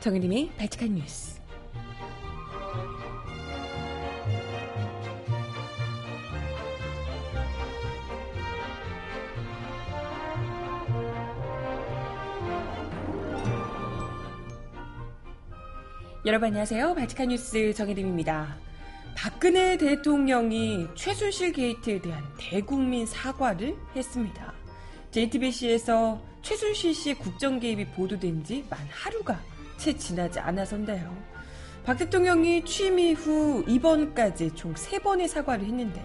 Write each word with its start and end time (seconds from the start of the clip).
정혜림의 0.00 0.52
발칙한 0.56 0.94
뉴스. 0.94 1.38
여러분 16.26 16.48
안녕하세요. 16.48 16.94
발칙한 16.94 17.28
뉴스 17.28 17.72
정혜림입니다. 17.74 18.56
박근혜 19.16 19.76
대통령이 19.76 20.86
최순실 20.94 21.52
게이트에 21.52 22.00
대한 22.00 22.22
대국민 22.38 23.06
사과를 23.06 23.74
했습니다. 23.96 24.52
JTBC에서 25.10 26.20
최순실 26.42 26.94
씨의 26.94 27.14
국정 27.16 27.58
개입이 27.58 27.86
보도된 27.88 28.44
지 28.44 28.64
만 28.70 28.78
하루가 28.90 29.40
채 29.80 29.96
지나지 29.96 30.38
않아서인데요. 30.38 31.16
박 31.84 31.96
대통령이 31.96 32.64
취임 32.66 32.98
이후 32.98 33.64
이번까지 33.66 34.54
총 34.54 34.74
3번의 34.74 35.26
사과를 35.26 35.64
했는데 35.64 36.04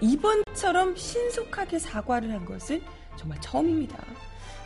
이번처럼 0.00 0.96
신속하게 0.96 1.78
사과를 1.78 2.32
한 2.32 2.46
것은 2.46 2.80
정말 3.16 3.38
처음입니다. 3.42 3.98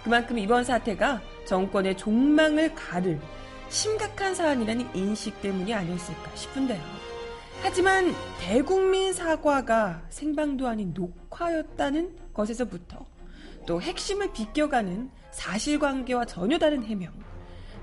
그만큼 0.04 0.38
이번 0.38 0.62
사태가 0.62 1.20
정권의 1.44 1.96
종망을 1.96 2.72
가를 2.76 3.20
심각한 3.68 4.36
사안이라는 4.36 4.94
인식 4.94 5.42
때문이 5.42 5.74
아니었을까 5.74 6.36
싶은데요. 6.36 6.80
하지만 7.60 8.14
대국민 8.38 9.12
사과가 9.12 10.02
생방도 10.10 10.68
아닌 10.68 10.94
녹화였다는 10.94 12.16
것에서부터 12.32 13.04
또 13.66 13.82
핵심을 13.82 14.32
비껴가는 14.32 15.10
사실관계와 15.32 16.26
전혀 16.26 16.58
다른 16.58 16.84
해명, 16.84 17.12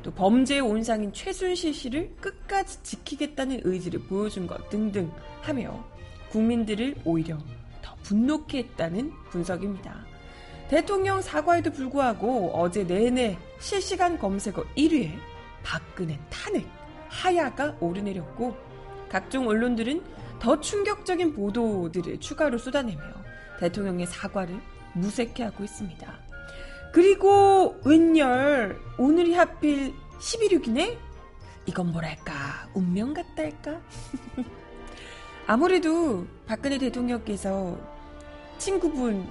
또 0.03 0.11
범죄의 0.11 0.61
온상인 0.61 1.13
최순실 1.13 1.73
씨를 1.73 2.15
끝까지 2.19 2.81
지키겠다는 2.83 3.61
의지를 3.63 4.01
보여준 4.01 4.47
것 4.47 4.69
등등 4.69 5.11
하며 5.41 5.83
국민들을 6.29 6.95
오히려 7.05 7.37
더 7.81 7.95
분노케 8.03 8.59
했다는 8.59 9.11
분석입니다. 9.29 10.05
대통령 10.69 11.21
사과에도 11.21 11.71
불구하고 11.71 12.51
어제 12.55 12.83
내내 12.83 13.37
실시간 13.59 14.17
검색어 14.17 14.63
1위에 14.77 15.11
박근혜 15.63 16.17
탄핵, 16.29 16.65
하야가 17.09 17.75
오르내렸고 17.79 18.55
각종 19.09 19.47
언론들은 19.47 20.01
더 20.39 20.59
충격적인 20.59 21.33
보도들을 21.33 22.19
추가로 22.19 22.57
쏟아내며 22.57 23.01
대통령의 23.59 24.07
사과를 24.07 24.59
무색해하고 24.93 25.63
있습니다. 25.63 26.30
그리고 26.91 27.79
웬열 27.85 28.79
오늘이 28.97 29.33
하필 29.33 29.93
11.6이네? 30.19 30.97
이건 31.65 31.91
뭐랄까 31.91 32.67
운명 32.73 33.13
같다 33.13 33.43
할까? 33.43 33.79
아무래도 35.47 36.25
박근혜 36.45 36.77
대통령께서 36.77 37.77
친구분 38.57 39.27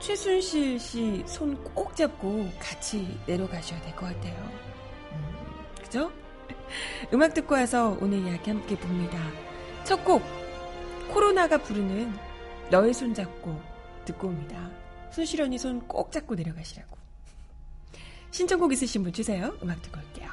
최순실 0.00 0.78
씨 0.78 1.24
손 1.26 1.56
꼭 1.74 1.96
잡고 1.96 2.50
같이 2.60 3.18
내려가셔야 3.26 3.80
될 3.82 3.94
것 3.96 4.06
같아요. 4.06 4.34
음, 5.12 5.34
그죠? 5.82 6.12
음악 7.14 7.32
듣고 7.34 7.54
와서 7.54 7.96
오늘 8.00 8.18
이야기 8.18 8.50
함께 8.50 8.76
봅니다. 8.76 9.18
첫 9.84 10.04
곡, 10.04 10.22
코로나가 11.08 11.56
부르는 11.58 12.12
너의 12.70 12.92
손 12.92 13.14
잡고 13.14 13.58
듣고 14.04 14.28
옵니다. 14.28 14.68
순실언니 15.16 15.56
손꼭 15.56 16.12
잡고 16.12 16.34
내려가시라고. 16.34 16.94
신청곡 18.30 18.70
있으신 18.74 19.02
분 19.02 19.14
주세요. 19.14 19.56
음악 19.62 19.80
듣고 19.80 19.98
올게요. 19.98 20.30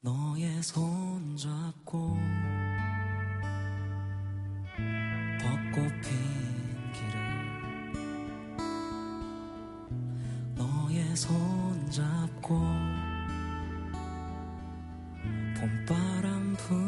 너의 0.00 0.62
손 0.62 1.36
잡고 1.36 2.16
벚꽃 5.42 5.92
핀 6.00 6.10
길을 6.94 7.12
너의 10.54 11.14
손 11.14 11.90
잡고 11.90 12.58
봄바람 15.60 16.56
부 16.56 16.87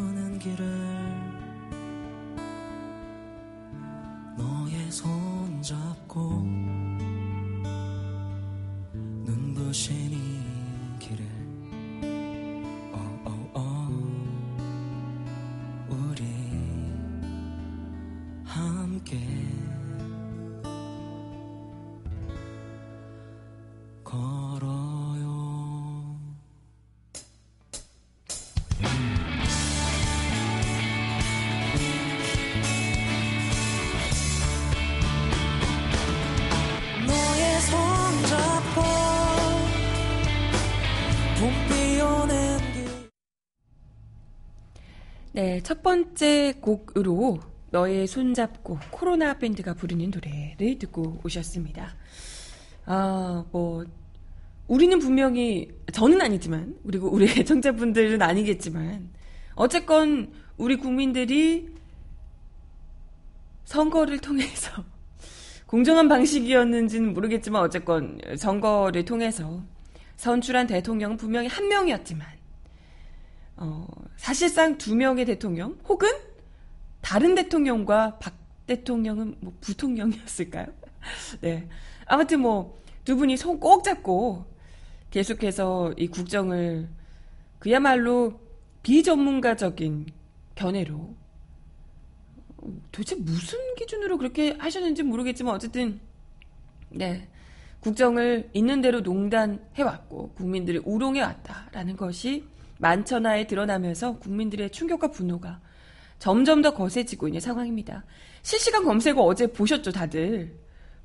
네, 45.41 45.59
첫 45.63 45.83
번째 45.83 46.53
곡으로 46.61 47.41
너의 47.71 48.07
손잡고 48.07 48.79
코로나 48.91 49.39
밴드가 49.39 49.73
부르는 49.73 50.11
노래를 50.11 50.79
듣고 50.79 51.19
오셨습니다. 51.25 51.97
아, 52.85 53.47
뭐, 53.51 53.87
우리는 54.69 54.99
분명히, 54.99 55.71
저는 55.95 56.21
아니지만, 56.21 56.77
그리고 56.87 57.09
우리 57.09 57.25
애청자분들은 57.41 58.21
아니겠지만, 58.21 59.09
어쨌건 59.55 60.31
우리 60.59 60.77
국민들이 60.77 61.71
선거를 63.65 64.19
통해서 64.19 64.85
공정한 65.65 66.07
방식이었는지는 66.07 67.15
모르겠지만 67.15 67.63
어쨌건 67.63 68.21
선거를 68.37 69.07
통해서 69.07 69.63
선출한 70.17 70.67
대통령은 70.67 71.17
분명히 71.17 71.49
한 71.49 71.67
명이었지만 71.67 72.40
어, 73.61 73.87
사실상 74.17 74.77
두 74.79 74.97
명의 74.97 75.25
대통령 75.25 75.79
혹은 75.89 76.09
다른 77.01 77.35
대통령과 77.35 78.19
박 78.19 78.35
대통령은 78.67 79.37
뭐 79.41 79.53
부통령이었을까요? 79.61 80.67
네. 81.41 81.69
아무튼 82.07 82.41
뭐 82.41 82.81
두 83.05 83.17
분이 83.17 83.37
손 83.37 83.59
꼭 83.59 83.83
잡고 83.83 84.45
계속해서 85.11 85.95
이 85.97 86.07
국정을 86.07 86.89
그야말로 87.59 88.39
비전문가적인 88.83 90.07
견해로 90.55 91.15
도대체 92.93 93.17
무슨 93.17 93.59
기준으로 93.75 94.19
그렇게 94.19 94.53
하셨는지 94.59 95.03
모르겠지만 95.03 95.55
어쨌든 95.55 95.99
네 96.91 97.29
국정을 97.81 98.51
있는 98.53 98.81
대로 98.81 99.01
농단해왔고 99.01 100.35
국민들을 100.35 100.83
우롱해왔다라는 100.85 101.97
것이 101.97 102.45
만천하에 102.81 103.47
드러나면서 103.47 104.19
국민들의 104.19 104.71
충격과 104.71 105.09
분노가 105.09 105.61
점점 106.19 106.61
더 106.63 106.75
거세지고 106.75 107.29
있는 107.29 107.41
상황입니다. 107.41 108.05
실시간 108.43 108.85
검색어 108.85 109.23
어제 109.23 109.47
보셨죠, 109.47 109.93
다들? 109.93 110.55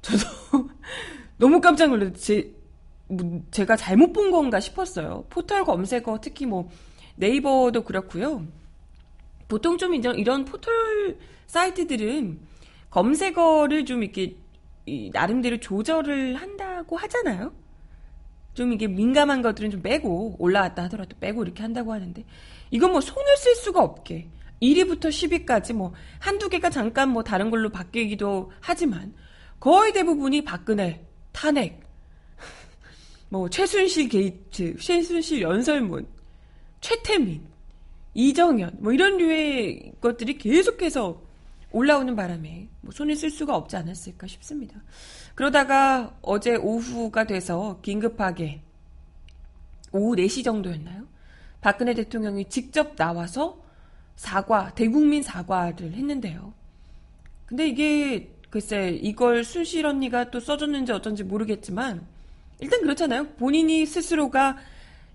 저도 0.02 0.26
너무 1.38 1.62
깜짝. 1.62 1.90
제, 2.16 2.54
뭐, 3.08 3.42
제가 3.52 3.76
잘못 3.76 4.14
본 4.14 4.32
건가 4.32 4.60
싶었어요. 4.60 5.26
포털 5.30 5.64
검색어, 5.64 6.20
특히 6.22 6.46
뭐 6.46 6.70
네이버도 7.16 7.84
그렇고요. 7.84 8.46
보통 9.48 9.78
좀 9.78 9.94
이런, 9.94 10.18
이런 10.18 10.44
포털 10.44 11.18
사이트들은 11.48 12.40
검색어를 12.90 13.86
좀 13.86 14.04
이렇게 14.04 14.36
이, 14.86 15.10
나름대로 15.14 15.60
조절을 15.60 16.36
한다고 16.36 16.98
하잖아요. 16.98 17.54
좀 18.56 18.74
이게 18.74 18.88
민감한 18.88 19.42
것들은 19.42 19.70
좀 19.70 19.82
빼고 19.82 20.38
올라왔다 20.40 20.84
하더라도 20.84 21.16
빼고 21.20 21.44
이렇게 21.44 21.62
한다고 21.62 21.94
하는데 21.94 22.26
이건 22.72 22.92
뭐 22.92 23.02
손을 23.02 23.38
쓸 23.38 23.54
수가 23.56 23.84
없게 23.84 24.30
1위부터 24.62 25.10
10위까지 25.10 25.74
뭐 25.74 25.94
한두 26.20 26.50
개가 26.50 26.70
잠깐 26.70 27.10
뭐 27.10 27.22
다른 27.22 27.52
걸로 27.52 27.70
바뀌기도 27.70 28.52
하지만 28.62 29.14
거의 29.60 29.94
대부분이 29.94 30.44
박근혜, 30.44 31.06
탄핵, 31.34 31.82
뭐 33.30 33.50
최순실 33.50 34.10
게이트, 34.10 34.78
최순실 34.78 35.42
연설문, 35.42 36.08
최태민, 36.80 37.46
이정현 38.14 38.78
뭐 38.80 38.94
이런 38.94 39.18
류의 39.18 39.94
것들이 40.00 40.38
계속해서 40.38 41.22
올라오는 41.72 42.16
바람에 42.16 42.70
뭐 42.80 42.92
손을 42.94 43.18
쓸 43.18 43.30
수가 43.30 43.54
없지 43.58 43.76
않았을까 43.76 44.28
싶습니다. 44.28 44.82
그러다가 45.36 46.18
어제 46.22 46.56
오후가 46.56 47.26
돼서 47.26 47.80
긴급하게 47.82 48.62
오후 49.92 50.16
4시 50.16 50.44
정도였나요? 50.44 51.06
박근혜 51.62 51.94
대통령이 51.94 52.46
직접 52.50 52.96
나와서 52.96 53.62
사과, 54.16 54.74
대국민 54.74 55.22
사과를 55.22 55.94
했는데요. 55.94 56.54
근데 57.46 57.68
이게 57.68 58.32
글쎄 58.50 58.98
이걸 59.02 59.44
순실 59.44 59.86
언니가 59.86 60.32
또 60.32 60.40
써줬는지 60.40 60.92
어쩐지 60.94 61.24
모르겠지만 61.24 62.06
일단 62.60 62.82
그렇잖아요. 62.82 63.28
본인이 63.32 63.86
스스로가 63.86 64.58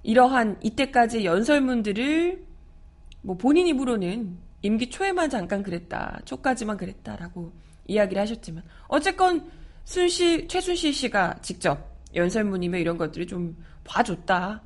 이러한 0.02 0.58
이때까지 0.62 1.24
연설문들을 1.24 2.44
뭐 3.22 3.36
본인 3.36 3.66
입으로는 3.66 4.36
임기 4.62 4.90
초에만 4.90 5.30
잠깐 5.30 5.62
그랬다, 5.62 6.20
초까지만 6.26 6.76
그랬다라고 6.76 7.52
이야기를 7.86 8.20
하셨지만 8.20 8.62
어쨌건 8.88 9.50
순실 9.90 10.46
최순실 10.46 10.94
씨가 10.94 11.40
직접 11.42 11.96
연설문이며 12.14 12.78
이런 12.78 12.96
것들을 12.96 13.26
좀 13.26 13.56
봐줬다. 13.82 14.62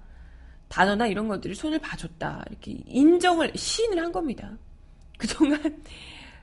단어나 0.69 1.07
이런 1.07 1.29
것들을 1.29 1.57
손을 1.57 1.79
봐줬다. 1.79 2.45
이렇게 2.51 2.73
인정을, 2.87 3.53
시인을 3.55 4.05
한 4.05 4.13
겁니다. 4.13 4.59
그동안 5.17 5.83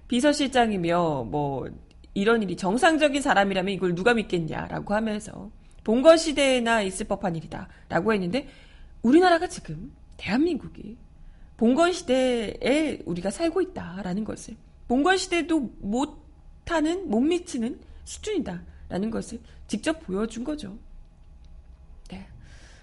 비서실장이며 0.07 1.27
뭐 1.29 1.69
이런 2.15 2.41
일이 2.41 2.57
정상적인 2.57 3.21
사람이라면 3.21 3.71
이걸 3.71 3.93
누가 3.93 4.15
믿겠냐라고 4.15 4.95
하면서 4.95 5.51
봉건 5.83 6.17
시대에나 6.17 6.81
있을 6.81 7.05
법한 7.05 7.35
일이다라고 7.35 8.13
했는데 8.13 8.47
우리나라가 9.03 9.45
지금 9.45 9.93
대한민국이 10.17 10.97
봉건 11.57 11.93
시대에 11.93 13.03
우리가 13.05 13.29
살고 13.29 13.61
있다라는 13.61 14.23
것을 14.23 14.55
봉건 14.87 15.17
시대도 15.17 15.71
못하는 15.81 17.07
못 17.07 17.19
미치는 17.19 17.79
수준이다 18.05 18.70
라는 18.91 19.09
것을 19.09 19.39
직접 19.67 20.05
보여준 20.05 20.43
거죠. 20.43 20.77
네. 22.09 22.27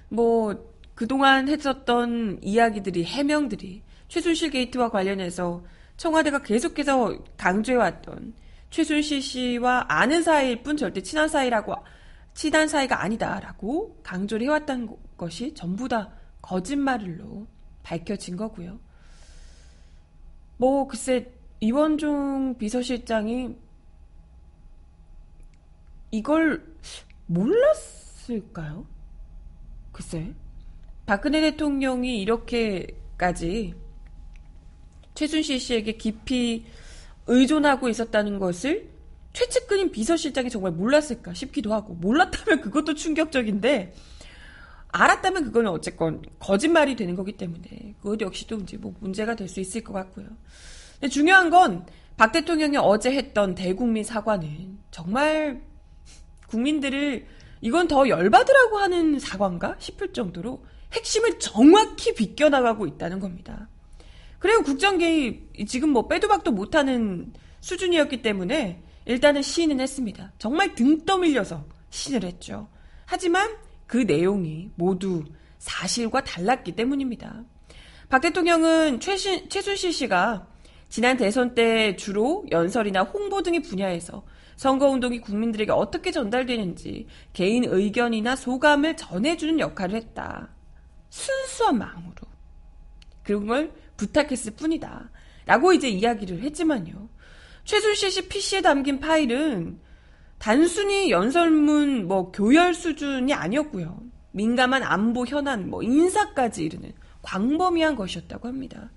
뭐 0.08 0.74
그동안 0.94 1.48
했었던 1.48 2.38
이야기들이 2.42 3.04
해명들이 3.04 3.82
최순실 4.08 4.50
게이트와 4.50 4.88
관련해서 4.88 5.62
청와대가 5.98 6.40
계속해서 6.42 7.22
강조해왔던 7.36 8.32
최순실 8.70 9.20
씨와 9.20 9.84
아는 9.88 10.22
사이일 10.22 10.62
뿐 10.62 10.78
절대 10.78 11.02
친한 11.02 11.28
사이라고 11.28 11.74
친한 12.32 12.68
사이가 12.68 13.02
아니다라고 13.02 14.00
강조를 14.02 14.46
해왔다는 14.46 14.88
것이 15.18 15.52
전부 15.54 15.88
다 15.88 16.10
거짓말로 16.40 17.46
밝혀진 17.82 18.36
거고요. 18.36 18.80
뭐 20.56 20.86
글쎄 20.86 21.30
이원종 21.60 22.56
비서실장이 22.56 23.56
이걸 26.10 26.64
몰랐을까요? 27.26 28.86
글쎄 29.92 30.32
박근혜 31.06 31.40
대통령이 31.40 32.20
이렇게까지 32.20 33.74
최순실 35.14 35.58
씨에게 35.58 35.92
깊이 35.92 36.66
의존하고 37.26 37.88
있었다는 37.88 38.38
것을 38.38 38.88
최측근인 39.32 39.90
비서실장이 39.90 40.50
정말 40.50 40.72
몰랐을까 40.72 41.34
싶기도 41.34 41.74
하고 41.74 41.94
몰랐다면 41.94 42.60
그것도 42.60 42.94
충격적인데 42.94 43.94
알았다면 44.90 45.44
그거는 45.44 45.70
어쨌건 45.70 46.22
거짓말이 46.38 46.96
되는 46.96 47.14
거기 47.14 47.32
때문에 47.32 47.94
그것 48.00 48.20
역시도 48.20 48.56
이제 48.60 48.76
뭐 48.78 48.94
문제가 49.00 49.34
될 49.36 49.48
수 49.48 49.60
있을 49.60 49.82
것 49.82 49.92
같고요. 49.92 50.26
근데 51.00 51.08
중요한 51.08 51.50
건 51.50 51.86
박 52.18 52.32
대통령이 52.32 52.76
어제 52.78 53.12
했던 53.12 53.54
대국민 53.54 54.02
사과는 54.02 54.76
정말 54.90 55.62
국민들을 56.48 57.26
이건 57.60 57.88
더 57.88 58.08
열받으라고 58.08 58.78
하는 58.78 59.18
사과인가 59.18 59.76
싶을 59.78 60.12
정도로 60.12 60.64
핵심을 60.92 61.38
정확히 61.38 62.14
비껴나가고 62.14 62.86
있다는 62.86 63.20
겁니다. 63.20 63.68
그리고 64.38 64.62
국정 64.62 64.98
개입 64.98 65.66
지금 65.66 65.90
뭐 65.90 66.06
빼도 66.06 66.28
박도 66.28 66.52
못하는 66.52 67.32
수준이었기 67.60 68.22
때문에 68.22 68.82
일단은 69.04 69.42
시인은 69.42 69.80
했습니다. 69.80 70.32
정말 70.38 70.74
등 70.74 71.04
떠밀려서 71.04 71.64
시인을 71.90 72.24
했죠. 72.24 72.68
하지만 73.04 73.56
그 73.86 73.96
내용이 73.98 74.70
모두 74.76 75.24
사실과 75.58 76.22
달랐기 76.22 76.72
때문입니다. 76.72 77.42
박 78.08 78.20
대통령은 78.20 79.00
최신, 79.00 79.48
최순실 79.48 79.92
씨가 79.92 80.46
지난 80.88 81.16
대선 81.16 81.54
때 81.54 81.96
주로 81.96 82.46
연설이나 82.50 83.02
홍보 83.02 83.42
등의 83.42 83.60
분야에서 83.60 84.22
선거운동이 84.58 85.20
국민들에게 85.20 85.70
어떻게 85.70 86.10
전달되는지 86.10 87.06
개인 87.32 87.64
의견이나 87.64 88.34
소감을 88.34 88.96
전해주는 88.96 89.60
역할을 89.60 89.94
했다. 89.94 90.48
순수한 91.10 91.78
마음으로. 91.78 92.16
그런 93.22 93.46
걸 93.46 93.72
부탁했을 93.96 94.54
뿐이다. 94.54 95.10
라고 95.46 95.72
이제 95.72 95.88
이야기를 95.88 96.42
했지만요. 96.42 97.08
최순실 97.64 98.10
씨 98.10 98.28
PC에 98.28 98.60
담긴 98.60 98.98
파일은 98.98 99.78
단순히 100.38 101.10
연설문 101.10 102.08
뭐 102.08 102.32
교열 102.32 102.74
수준이 102.74 103.32
아니었고요. 103.32 104.02
민감한 104.32 104.82
안보 104.82 105.24
현안 105.24 105.70
뭐 105.70 105.84
인사까지 105.84 106.64
이르는 106.64 106.92
광범위한 107.22 107.94
것이었다고 107.94 108.48
합니다. 108.48 108.90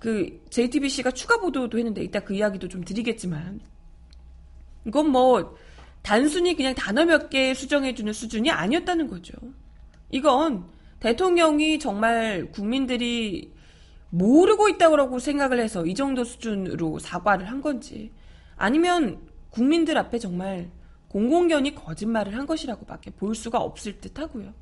그 0.00 0.42
JTBC가 0.50 1.12
추가 1.12 1.38
보도도 1.38 1.78
했는데 1.78 2.02
이따 2.02 2.18
그 2.20 2.34
이야기도 2.34 2.66
좀 2.66 2.82
드리겠지만 2.82 3.60
이건 4.86 5.10
뭐 5.10 5.56
단순히 6.02 6.56
그냥 6.56 6.74
단어 6.74 7.04
몇 7.04 7.30
개 7.30 7.54
수정해주는 7.54 8.12
수준이 8.12 8.50
아니었다는 8.50 9.08
거죠. 9.08 9.32
이건 10.10 10.66
대통령이 11.00 11.78
정말 11.78 12.50
국민들이 12.52 13.52
모르고 14.10 14.68
있다고 14.68 15.18
생각을 15.18 15.58
해서 15.60 15.86
이 15.86 15.94
정도 15.94 16.24
수준으로 16.24 16.98
사과를 16.98 17.50
한 17.50 17.60
건지 17.62 18.12
아니면 18.56 19.20
국민들 19.50 19.96
앞에 19.96 20.18
정말 20.18 20.70
공공연히 21.08 21.74
거짓말을 21.74 22.36
한 22.36 22.46
것이라고밖에 22.46 23.10
볼 23.12 23.34
수가 23.34 23.58
없을 23.58 24.00
듯 24.00 24.18
하고요. 24.18 24.52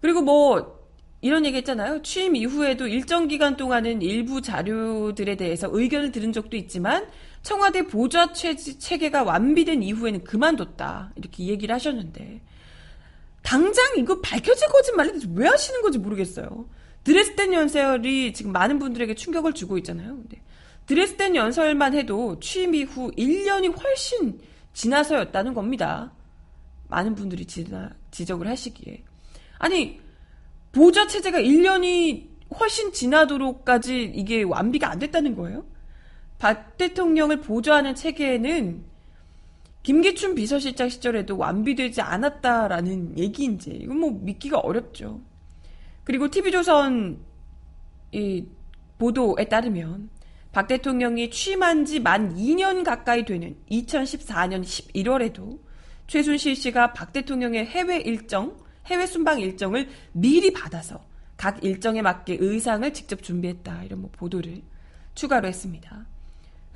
그리고 0.00 0.22
뭐 0.22 0.86
이런 1.20 1.44
얘기 1.44 1.56
했잖아요. 1.56 2.02
취임 2.02 2.36
이후에도 2.36 2.86
일정 2.86 3.26
기간 3.26 3.56
동안은 3.56 4.02
일부 4.02 4.42
자료들에 4.42 5.36
대해서 5.36 5.68
의견을 5.70 6.12
들은 6.12 6.32
적도 6.32 6.56
있지만 6.56 7.08
청와대 7.46 7.86
보좌 7.86 8.32
체계가 8.32 9.22
완비된 9.22 9.80
이후에는 9.80 10.24
그만뒀다. 10.24 11.12
이렇게 11.14 11.46
얘기를 11.46 11.72
하셨는데 11.72 12.40
당장 13.42 13.84
이거 13.96 14.20
밝혀질 14.20 14.66
거짓말을 14.66 15.20
왜 15.36 15.46
하시는 15.46 15.80
건지 15.80 15.96
모르겠어요. 15.98 16.68
드레스덴 17.04 17.52
연설이 17.52 18.32
지금 18.32 18.50
많은 18.50 18.80
분들에게 18.80 19.14
충격을 19.14 19.52
주고 19.52 19.78
있잖아요. 19.78 20.16
근데 20.16 20.42
드레스덴 20.86 21.36
연설만 21.36 21.94
해도 21.94 22.40
취임 22.40 22.74
이후 22.74 23.12
1년이 23.12 23.80
훨씬 23.80 24.40
지나서였다는 24.72 25.54
겁니다. 25.54 26.12
많은 26.88 27.14
분들이 27.14 27.46
지나, 27.46 27.92
지적을 28.10 28.48
하시기에. 28.48 29.04
아니, 29.58 30.00
보좌 30.72 31.06
체제가 31.06 31.38
1년이 31.38 32.26
훨씬 32.58 32.92
지나도록까지 32.92 34.12
이게 34.16 34.42
완비가 34.42 34.90
안 34.90 34.98
됐다는 34.98 35.36
거예요? 35.36 35.64
박 36.38 36.76
대통령을 36.76 37.40
보좌하는 37.40 37.94
체계에는 37.94 38.84
김기춘 39.82 40.34
비서실장 40.34 40.88
시절에도 40.88 41.36
완비되지 41.38 42.00
않았다라는 42.00 43.18
얘기인지 43.18 43.70
이건 43.70 43.98
뭐 44.00 44.10
믿기가 44.10 44.58
어렵죠. 44.58 45.20
그리고 46.04 46.28
TV조선 46.28 47.18
이 48.12 48.44
보도에 48.98 49.44
따르면 49.48 50.10
박 50.52 50.66
대통령이 50.66 51.30
취임한 51.30 51.84
지 51.84 52.00
만 52.00 52.34
2년 52.34 52.82
가까이 52.82 53.24
되는 53.24 53.56
2014년 53.70 54.62
11월에도 54.62 55.58
최순실 56.06 56.56
씨가 56.56 56.92
박 56.92 57.12
대통령의 57.12 57.66
해외 57.66 57.98
일정 57.98 58.56
해외 58.86 59.06
순방 59.06 59.40
일정을 59.40 59.88
미리 60.12 60.52
받아서 60.52 61.04
각 61.36 61.62
일정에 61.62 62.02
맞게 62.02 62.38
의상을 62.40 62.92
직접 62.94 63.22
준비했다. 63.22 63.84
이런 63.84 64.00
뭐 64.00 64.10
보도를 64.12 64.62
추가로 65.14 65.46
했습니다. 65.48 66.06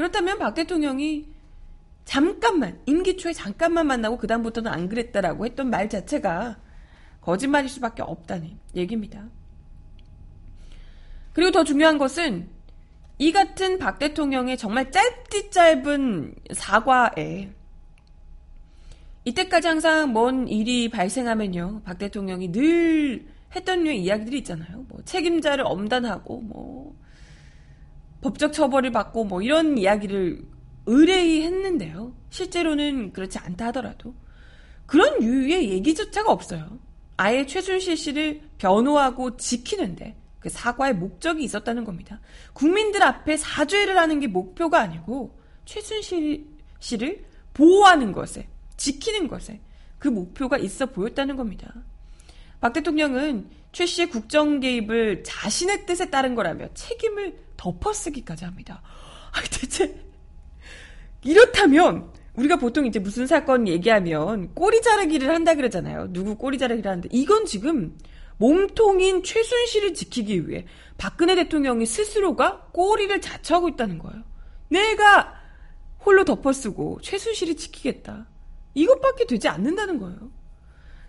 그렇다면 0.01 0.39
박 0.39 0.55
대통령이 0.55 1.27
잠깐만, 2.07 2.81
임기 2.87 3.19
초에 3.19 3.35
잠깐만 3.35 3.87
만나고 3.87 4.17
그 4.17 4.27
다음부터는 4.27 4.73
안 4.73 4.89
그랬다라고 4.89 5.45
했던 5.45 5.69
말 5.69 5.91
자체가 5.91 6.57
거짓말일 7.21 7.69
수밖에 7.69 8.01
없다는 8.01 8.59
얘기입니다. 8.75 9.29
그리고 11.35 11.51
더 11.51 11.65
중요한 11.65 11.99
것은 11.99 12.49
이 13.19 13.31
같은 13.31 13.79
박 13.79 13.99
대통령의 13.99 14.57
정말 14.57 14.91
짧디 14.91 15.51
짧은 15.51 16.35
사과에 16.55 17.53
이때까지 19.27 19.69
항상 19.69 20.15
뭔 20.15 20.49
일이 20.49 20.89
발생하면요. 20.89 21.83
박 21.85 21.99
대통령이 21.99 22.53
늘 22.53 23.27
했던 23.55 23.87
이야기들이 23.87 24.39
있잖아요. 24.39 24.87
뭐 24.89 25.03
책임자를 25.05 25.67
엄단하고 25.67 26.41
뭐 26.41 26.99
법적 28.21 28.53
처벌을 28.53 28.93
받고 28.93 29.25
뭐 29.25 29.43
이런 29.43 29.79
이야기를 29.79 30.43
의뢰했는데요. 30.87 32.15
실제로는 32.31 33.13
그렇지 33.13 33.39
않다 33.39 33.67
하더라도 33.67 34.15
그런 34.87 35.23
유의 35.23 35.71
얘기조차가 35.71 36.31
없어요. 36.31 36.79
아예 37.17 37.47
최순실 37.47 37.97
씨를 37.97 38.41
변호하고 38.59 39.37
지키는데 39.37 40.17
그 40.41 40.49
사과의 40.49 40.95
목적이 40.95 41.45
있었다는 41.45 41.85
겁니다. 41.85 42.21
국민들 42.55 43.03
앞에 43.03 43.37
사죄를 43.37 43.99
하는 43.99 44.21
게 44.21 44.27
목표가 44.27 44.81
아니고 44.81 45.39
최순실 45.67 46.47
씨를 46.79 47.25
보호하는 47.55 48.13
것에 48.13 48.49
지키는 48.77 49.29
것에 49.29 49.61
그 49.99 50.09
목표가 50.09 50.57
있어 50.57 50.87
보였다는 50.87 51.37
겁니다. 51.37 51.73
박 52.61 52.73
대통령은 52.73 53.49
최 53.73 53.87
씨의 53.87 54.09
국정 54.09 54.61
개입을 54.61 55.23
자신의 55.23 55.87
뜻에 55.87 56.11
따른 56.11 56.35
거라며 56.35 56.69
책임을 56.75 57.39
덮어쓰기까지 57.61 58.47
합니다. 58.47 58.81
아, 59.33 59.41
대체 59.51 59.95
이렇다면 61.23 62.11
우리가 62.35 62.57
보통 62.57 62.87
이제 62.87 62.99
무슨 62.99 63.27
사건 63.27 63.69
얘기하면 63.69 64.55
꼬리 64.55 64.81
자르기를 64.81 65.29
한다 65.29 65.55
그러잖아요. 65.55 66.11
누구 66.13 66.37
꼬리 66.37 66.57
자르기를 66.57 66.91
하는데 66.91 67.09
이건 67.13 67.45
지금 67.45 67.99
몸통인 68.39 69.23
최순실을 69.23 69.93
지키기 69.93 70.49
위해 70.49 70.65
박근혜 70.97 71.35
대통령이 71.35 71.85
스스로가 71.85 72.69
꼬리를 72.73 73.21
자처하고 73.21 73.69
있다는 73.69 73.99
거예요. 73.99 74.23
내가 74.69 75.35
홀로 76.05 76.25
덮어쓰고 76.25 77.01
최순실을 77.03 77.57
지키겠다. 77.57 78.27
이것밖에 78.73 79.27
되지 79.27 79.49
않는다는 79.49 79.99
거예요. 79.99 80.31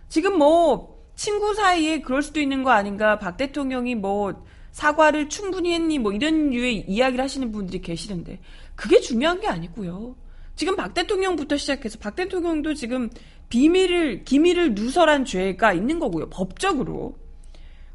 지금 0.09 0.37
뭐 0.37 1.01
친구 1.15 1.53
사이에 1.53 2.01
그럴 2.01 2.21
수도 2.21 2.41
있는 2.41 2.63
거 2.63 2.71
아닌가? 2.71 3.17
박 3.19 3.37
대통령이 3.37 3.95
뭐 3.95 4.43
사과를 4.71 5.29
충분히 5.29 5.73
했니? 5.73 5.99
뭐 5.99 6.11
이런 6.11 6.49
류의 6.49 6.85
이야기를 6.87 7.23
하시는 7.23 7.51
분들이 7.51 7.81
계시는데 7.81 8.39
그게 8.75 8.99
중요한 8.99 9.39
게 9.39 9.47
아니고요. 9.47 10.15
지금 10.55 10.75
박 10.75 10.93
대통령부터 10.93 11.57
시작해서 11.57 11.97
박 11.99 12.15
대통령도 12.15 12.73
지금 12.73 13.09
비밀을 13.49 14.23
기밀을 14.23 14.73
누설한 14.75 15.25
죄가 15.25 15.73
있는 15.73 15.99
거고요. 15.99 16.29
법적으로. 16.29 17.15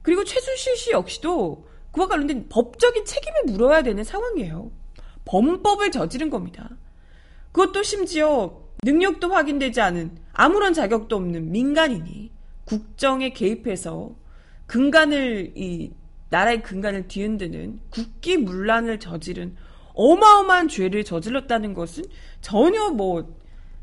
그리고 0.03 0.25
최순실 0.25 0.77
씨 0.77 0.91
역시도 0.93 1.67
그와 1.93 2.09
관련된 2.09 2.49
법적인 2.49 3.05
책임을 3.05 3.45
물어야 3.47 3.83
되는 3.83 4.05
상황이에요. 4.05 4.71
범법을 5.25 5.91
저지른 5.91 6.31
겁니다. 6.31 6.71
그것도 7.53 7.83
심지어 7.83 8.63
능력도 8.85 9.33
확인되지 9.33 9.81
않은 9.81 10.19
아무런 10.33 10.75
자격도 10.75 11.17
없는 11.17 11.51
민간인이 11.51 12.31
국정에 12.67 13.33
개입해서 13.33 14.15
근간을 14.67 15.53
이 15.57 15.91
나라의 16.37 16.63
근간을 16.63 17.09
뒤흔드는 17.09 17.81
국기문란을 17.89 19.01
저지른 19.01 19.57
어마어마한 19.95 20.69
죄를 20.69 21.03
저질렀다는 21.03 21.73
것은 21.73 22.05
전혀 22.43 22.91
뭐 22.91 23.35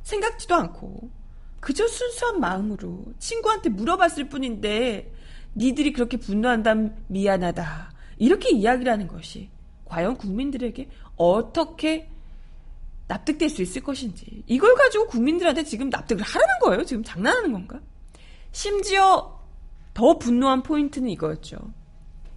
생각지도 0.03 0.53
않고 0.53 1.09
그저 1.59 1.87
순수한 1.87 2.39
마음으로 2.39 3.05
친구한테 3.17 3.69
물어봤을 3.69 4.29
뿐인데 4.29 5.11
니들이 5.55 5.93
그렇게 5.93 6.17
분노한다면 6.17 7.05
미안하다. 7.07 7.91
이렇게 8.19 8.51
이야기를 8.51 8.91
하는 8.91 9.07
것이 9.07 9.49
과연 9.85 10.17
국민들에게 10.17 10.89
어떻게 11.15 12.09
납득될 13.07 13.49
수 13.49 13.63
있을 13.63 13.81
것인지 13.81 14.43
이걸 14.45 14.75
가지고 14.75 15.07
국민들한테 15.07 15.63
지금 15.63 15.89
납득을 15.89 16.23
하라는 16.23 16.59
거예요? 16.61 16.83
지금 16.83 17.03
장난하는 17.03 17.51
건가? 17.51 17.81
심지어 18.51 19.41
더 19.93 20.17
분노한 20.19 20.61
포인트는 20.63 21.09
이거였죠 21.09 21.57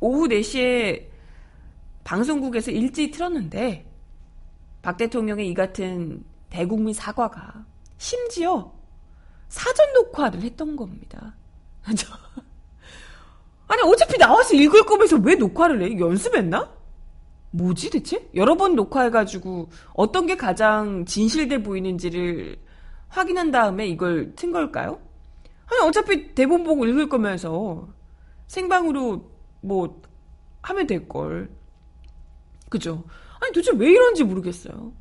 오후 0.00 0.28
4시에 0.28 1.06
방송국에서 2.04 2.70
일찍 2.70 3.10
틀었는데 3.10 3.90
박 4.82 4.96
대통령의 4.96 5.48
이 5.48 5.54
같은 5.54 6.24
대국민 6.50 6.94
사과가 6.94 7.64
심지어 7.98 8.72
사전 9.48 9.92
녹화를 9.94 10.42
했던 10.42 10.76
겁니다. 10.76 11.34
아니 13.68 13.82
어차피 13.82 14.16
나와서 14.18 14.54
읽을 14.54 14.84
거면서 14.84 15.16
왜 15.16 15.34
녹화를 15.34 15.82
해? 15.82 15.98
연습했나? 15.98 16.72
뭐지 17.50 17.90
대체? 17.90 18.28
여러 18.34 18.56
번 18.56 18.76
녹화해가지고 18.76 19.70
어떤 19.94 20.26
게 20.26 20.36
가장 20.36 21.04
진실돼 21.04 21.62
보이는지를 21.62 22.58
확인한 23.08 23.50
다음에 23.50 23.86
이걸 23.88 24.34
튼 24.36 24.52
걸까요? 24.52 25.00
아니 25.66 25.80
어차피 25.88 26.34
대본 26.34 26.64
보고 26.64 26.86
읽을 26.86 27.08
거면서 27.08 27.88
생방으로 28.46 29.35
뭐 29.66 30.00
하면 30.62 30.86
될 30.86 31.08
걸. 31.08 31.50
그죠? 32.68 33.04
아니 33.40 33.52
도대체 33.52 33.72
왜 33.76 33.90
이런지 33.90 34.24
모르겠어요. 34.24 34.92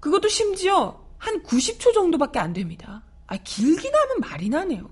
그것도 0.00 0.28
심지어 0.28 1.02
한 1.18 1.42
90초 1.42 1.94
정도밖에 1.94 2.38
안 2.38 2.52
됩니다. 2.52 3.02
아 3.26 3.36
길긴 3.36 3.94
하면 3.94 4.20
말이 4.20 4.48
나네요. 4.48 4.90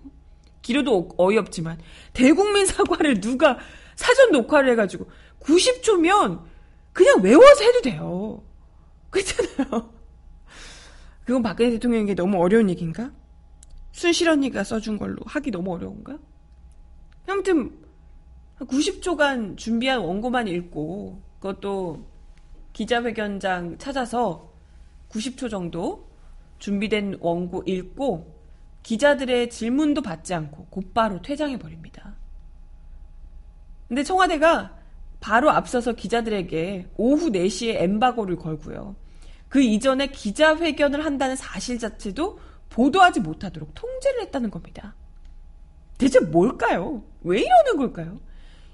길어도 0.63 1.09
어이없지만 1.17 1.79
대국민 2.13 2.67
사과를 2.67 3.21
누가 3.21 3.59
사전 3.97 4.33
녹화를 4.33 4.71
해가지고 4.73 5.11
90초면 5.41 6.43
그냥 6.93 7.23
외워서 7.23 7.65
해도 7.65 7.81
돼요. 7.83 8.43
그렇잖아요. 9.11 9.93
그건 11.25 11.43
박근혜 11.43 11.71
대통령에게 11.71 12.15
너무 12.15 12.39
어려운 12.41 12.71
얘기인가? 12.71 13.11
순실 13.93 14.29
언니가 14.29 14.65
써준 14.65 14.99
걸로 14.99 15.17
하기 15.27 15.51
너무 15.51 15.75
어려운가? 15.75 16.19
아무튼 17.27 17.77
90초간 18.61 19.57
준비한 19.57 20.01
원고만 20.01 20.49
읽고 20.49 21.21
그것도 21.41 22.07
기자회견장 22.73 23.79
찾아서 23.79 24.53
90초 25.09 25.51
정도 25.51 26.09
준비된 26.59 27.19
원고 27.21 27.63
읽고 27.67 28.39
기자들의 28.83 29.51
질문도 29.51 30.03
받지 30.03 30.35
않고 30.35 30.67
곧바로 30.67 31.21
퇴장해 31.23 31.59
버립니다. 31.59 32.15
근데 33.89 34.03
청와대가 34.03 34.79
바로 35.21 35.51
앞서서 35.51 35.93
기자들에게 35.93 36.91
오후 36.97 37.31
4시에 37.31 37.81
엠바고를 37.83 38.37
걸고요. 38.37 38.95
그 39.49 39.61
이전에 39.61 40.09
기자회견을 40.09 41.05
한다는 41.05 41.35
사실 41.35 41.79
자체도 41.79 42.39
보도하지 42.69 43.21
못하도록 43.21 43.75
통제를 43.75 44.23
했다는 44.23 44.51
겁니다. 44.51 44.95
대체 45.99 46.21
뭘까요? 46.21 47.03
왜 47.23 47.41
이러는 47.41 47.77
걸까요? 47.77 48.21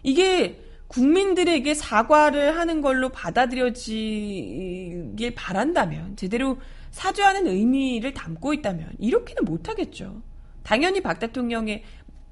이게 0.03 0.63
국민들에게 0.89 1.75
사과를 1.75 2.57
하는 2.57 2.81
걸로 2.81 3.09
받아들여지길 3.09 5.35
바란다면, 5.35 6.17
제대로 6.17 6.59
사죄하는 6.93 7.49
의미를 7.49 8.15
담고 8.15 8.55
있다면, 8.55 8.93
이렇게는 8.99 9.45
못하겠죠. 9.45 10.23
당연히 10.63 11.01
박 11.01 11.19
대통령의 11.19 11.83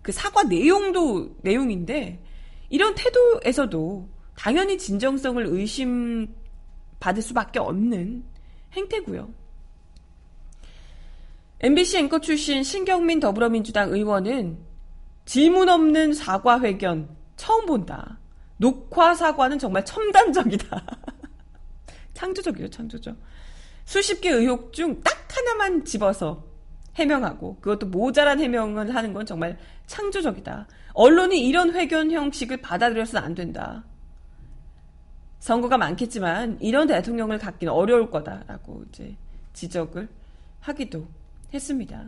그 0.02 0.12
사과 0.12 0.44
내용도 0.44 1.36
내용인데, 1.42 2.22
이런 2.70 2.94
태도에서도 2.94 4.08
당연히 4.36 4.78
진정성을 4.78 5.44
의심받을 5.46 7.22
수밖에 7.22 7.58
없는 7.58 8.24
행태고요. 8.72 9.32
MBC 11.60 11.98
앵커 11.98 12.20
출신 12.20 12.62
신경민 12.62 13.20
더불어민주당 13.20 13.90
의원은 13.90 14.58
질문 15.24 15.68
없는 15.68 16.12
사과 16.12 16.60
회견 16.60 17.08
처음 17.36 17.66
본다. 17.66 18.18
녹화 18.56 19.14
사과는 19.14 19.58
정말 19.58 19.84
첨단적이다. 19.84 20.84
창조적이죠, 22.14 22.70
창조적. 22.70 23.16
수십 23.84 24.20
개 24.20 24.30
의혹 24.30 24.72
중 24.72 25.02
딱 25.02 25.24
하나만 25.36 25.84
집어서 25.84 26.44
해명하고 26.94 27.56
그것도 27.56 27.86
모자란 27.88 28.38
해명을 28.40 28.94
하는 28.94 29.12
건 29.12 29.26
정말 29.26 29.58
창조적이다. 29.86 30.68
언론이 30.92 31.44
이런 31.46 31.74
회견 31.74 32.10
형식을 32.10 32.58
받아들여서는 32.58 33.22
안 33.24 33.34
된다. 33.34 33.84
선거가 35.40 35.76
많겠지만 35.76 36.58
이런 36.60 36.86
대통령을 36.86 37.38
갖기는 37.38 37.72
어려울 37.72 38.10
거다라고 38.10 38.84
이제 38.88 39.16
지적을 39.52 40.08
하기도 40.60 41.06
했습니다. 41.52 42.06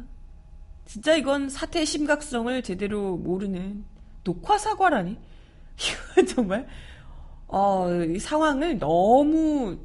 진짜 0.87 1.17
이건 1.17 1.49
사태의 1.49 1.85
심각성을 1.85 2.63
제대로 2.63 3.17
모르는 3.17 3.85
녹화 4.27 4.59
사과라니 4.59 5.19
정말 6.29 6.67
어, 7.47 7.89
이 7.91 8.19
상황을 8.19 8.79
너무 8.79 9.79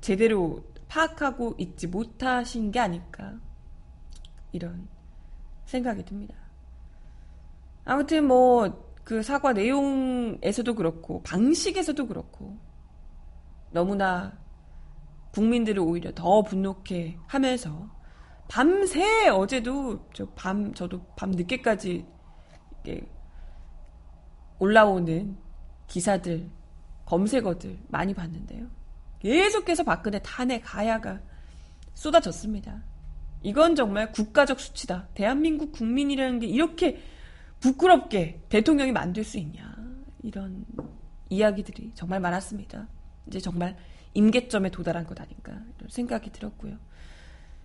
제대로 0.00 0.64
파악하고 0.88 1.56
있지 1.58 1.86
못하신 1.88 2.70
게 2.70 2.78
아닐까 2.80 3.34
이런 4.52 4.88
생각이 5.66 6.04
듭니다. 6.04 6.34
아무튼 7.84 8.26
뭐 8.26 8.90
그 9.10 9.24
사과 9.24 9.52
내용에서도 9.52 10.72
그렇고 10.76 11.20
방식에서도 11.24 12.06
그렇고 12.06 12.56
너무나 13.72 14.38
국민들을 15.32 15.82
오히려 15.82 16.12
더 16.14 16.42
분노케 16.42 17.18
하면서 17.26 17.90
밤새 18.48 19.26
어제도 19.28 20.08
저 20.12 20.26
밤 20.36 20.72
저도 20.74 21.00
밤 21.16 21.32
늦게까지 21.32 22.06
올라오는 24.60 25.36
기사들 25.88 26.48
검색어들 27.06 27.78
많이 27.88 28.14
봤는데요. 28.14 28.68
계속해서 29.18 29.82
박근혜 29.82 30.20
탄핵 30.20 30.62
가야가 30.64 31.20
쏟아졌습니다. 31.94 32.82
이건 33.42 33.74
정말 33.74 34.12
국가적 34.12 34.60
수치다. 34.60 35.08
대한민국 35.14 35.72
국민이라는 35.72 36.38
게 36.38 36.46
이렇게 36.46 37.02
부끄럽게 37.58 38.42
대통령이 38.48 38.92
만들 38.92 39.24
수 39.24 39.38
있냐. 39.38 39.74
이런 40.22 40.64
이야기들이 41.30 41.92
정말 41.94 42.20
많았습니다. 42.20 42.86
이제 43.26 43.40
정말 43.40 43.76
임계점에 44.14 44.70
도달한 44.70 45.06
것 45.06 45.20
아닌가 45.20 45.52
이런 45.78 45.88
생각이 45.88 46.30
들었고요. 46.30 46.76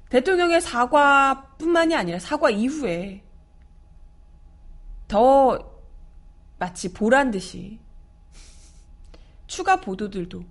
대통령의 0.10 0.62
사과뿐만이 0.62 1.96
아니라 1.96 2.20
사과 2.20 2.50
이후에 2.50 3.24
더 5.08 5.75
마치 6.65 6.91
보란 6.91 7.29
듯이. 7.29 7.77
추가 9.45 9.79
보도들도 9.79 10.43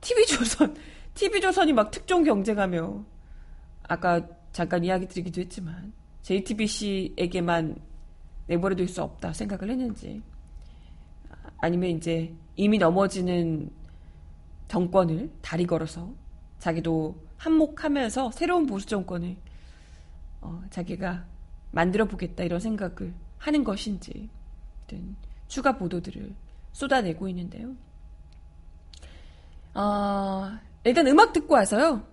TV조선, 0.00 0.76
TV조선이 1.14 1.72
막 1.72 1.92
특종 1.92 2.24
경쟁하며 2.24 3.04
아까 3.84 4.26
잠깐 4.50 4.82
이야기 4.82 5.06
드리기도 5.06 5.40
했지만 5.40 5.92
JTBC에게만 6.22 7.76
내버려둘 8.48 8.88
수 8.88 9.04
없다 9.04 9.32
생각을 9.32 9.70
했는지 9.70 10.20
아니면 11.58 11.90
이제 11.90 12.34
이미 12.56 12.78
넘어지는 12.78 13.70
정권을 14.66 15.30
다리 15.42 15.64
걸어서 15.64 16.12
자기도 16.58 17.22
한몫하면서 17.36 18.32
새로운 18.32 18.66
보수 18.66 18.86
정권을 18.86 19.36
어, 20.40 20.60
자기가 20.70 21.24
만들어 21.70 22.06
보겠다 22.06 22.42
이런 22.42 22.58
생각을 22.58 23.14
하는 23.38 23.62
것인지 23.62 24.28
추가 25.52 25.76
보도들을 25.76 26.34
쏟아내고 26.72 27.28
있는데요. 27.28 27.76
아, 29.74 30.58
일단 30.82 31.06
음악 31.08 31.34
듣고 31.34 31.52
와서요. 31.52 32.06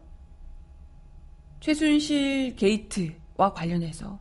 최순실 1.61 2.57
게이트와 2.57 3.53
관련해서 3.53 4.19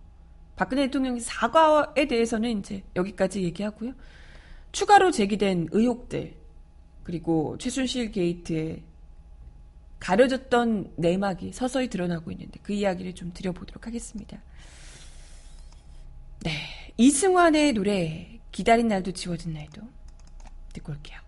박근혜 0.55 0.85
대통령의 0.87 1.21
사과에 1.21 2.07
대해서는 2.07 2.61
이제 2.61 2.85
여기까지 2.95 3.43
얘기하고요. 3.43 3.93
추가로 4.71 5.11
제기된 5.11 5.67
의혹들 5.73 6.37
그리고 7.03 7.59
최순실 7.59 8.13
게이트에 8.13 8.85
가려졌던 9.99 10.93
내막이 10.95 11.53
서서히 11.53 11.89
드러나고 11.89 12.31
있는데 12.31 12.61
그 12.63 12.73
이야기를 12.73 13.17
좀 13.17 13.33
드려보도록 13.33 13.85
하겠습니다. 13.85 14.41
네, 16.45 16.53
이승환의 16.97 17.73
노래 17.73 18.38
기다린 18.51 18.89
날도 18.89 19.13
지워진 19.13 19.53
날도 19.53 19.83
듣고 20.73 20.93
올게요. 20.93 21.19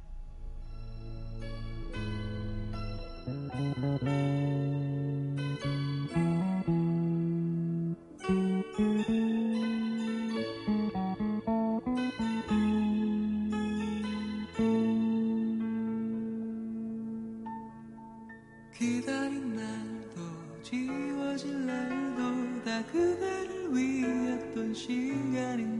지워질 20.62 21.66
날도 21.66 22.64
다 22.64 22.84
그대를 22.86 23.74
위했던 23.74 24.72
시간인데 24.72 25.79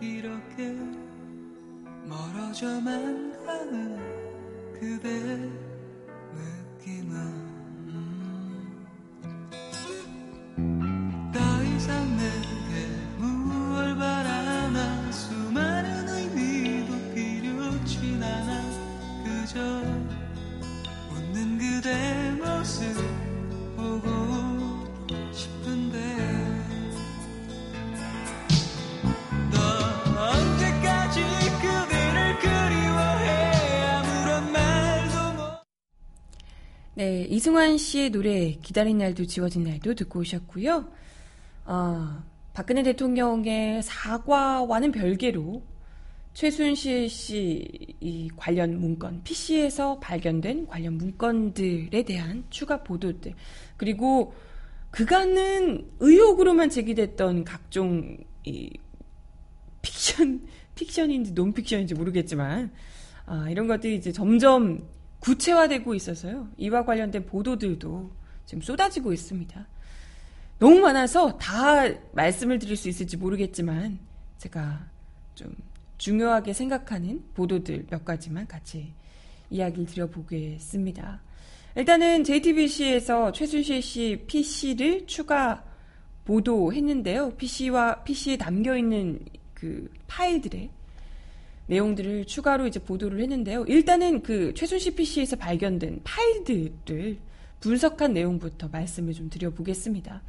이렇게 0.00 0.76
멀어져만 2.06 3.44
가는 3.44 3.98
그대 4.72 5.67
이승환 37.38 37.78
씨의 37.78 38.10
노래 38.10 38.50
기다린 38.50 38.98
날도 38.98 39.26
지워진 39.26 39.62
날도 39.62 39.94
듣고 39.94 40.18
오셨고요. 40.18 40.90
아, 41.66 42.24
박근혜 42.52 42.82
대통령의 42.82 43.80
사과와는 43.84 44.90
별개로 44.90 45.62
최순실 46.34 47.08
씨 47.08 47.94
이 48.00 48.28
관련 48.36 48.80
문건, 48.80 49.22
PC에서 49.22 50.00
발견된 50.00 50.66
관련 50.66 50.94
문건들에 50.94 52.02
대한 52.02 52.42
추가 52.50 52.82
보도들, 52.82 53.34
그리고 53.76 54.34
그간은 54.90 55.92
의혹으로만 56.00 56.70
제기됐던 56.70 57.44
각종 57.44 58.16
이 58.42 58.70
픽션, 59.82 60.44
픽션인지 60.74 61.34
논픽션인지 61.34 61.94
모르겠지만, 61.94 62.72
아, 63.26 63.48
이런 63.48 63.68
것들이 63.68 63.94
이제 63.94 64.10
점점 64.10 64.88
구체화되고 65.28 65.94
있어서요. 65.94 66.48
이와 66.56 66.86
관련된 66.86 67.26
보도들도 67.26 68.10
지금 68.46 68.62
쏟아지고 68.62 69.12
있습니다. 69.12 69.68
너무 70.58 70.80
많아서 70.80 71.36
다 71.36 71.84
말씀을 72.12 72.58
드릴 72.58 72.76
수 72.76 72.88
있을지 72.88 73.18
모르겠지만, 73.18 73.98
제가 74.38 74.88
좀 75.34 75.54
중요하게 75.98 76.54
생각하는 76.54 77.22
보도들 77.34 77.86
몇 77.90 78.06
가지만 78.06 78.46
같이 78.46 78.94
이야기를 79.50 79.84
드려보겠습니다. 79.84 81.20
일단은 81.76 82.24
JTBC에서 82.24 83.32
최순실 83.32 83.82
씨 83.82 84.24
PC를 84.26 85.06
추가 85.06 85.62
보도했는데요. 86.24 87.34
PC와 87.36 88.02
PC에 88.04 88.38
담겨 88.38 88.78
있는 88.78 89.20
그 89.52 89.90
파일들의 90.06 90.70
내용들을 91.68 92.24
추가로 92.24 92.66
이제 92.66 92.78
보도를 92.80 93.20
했는데요. 93.20 93.64
일단은 93.66 94.22
그 94.22 94.52
최순실 94.54 94.94
PC에서 94.96 95.36
발견된 95.36 96.00
파일들을 96.04 97.18
분석한 97.60 98.12
내용부터 98.12 98.68
말씀을 98.68 99.12
좀 99.14 99.30
드려보겠습니다. 99.30 100.22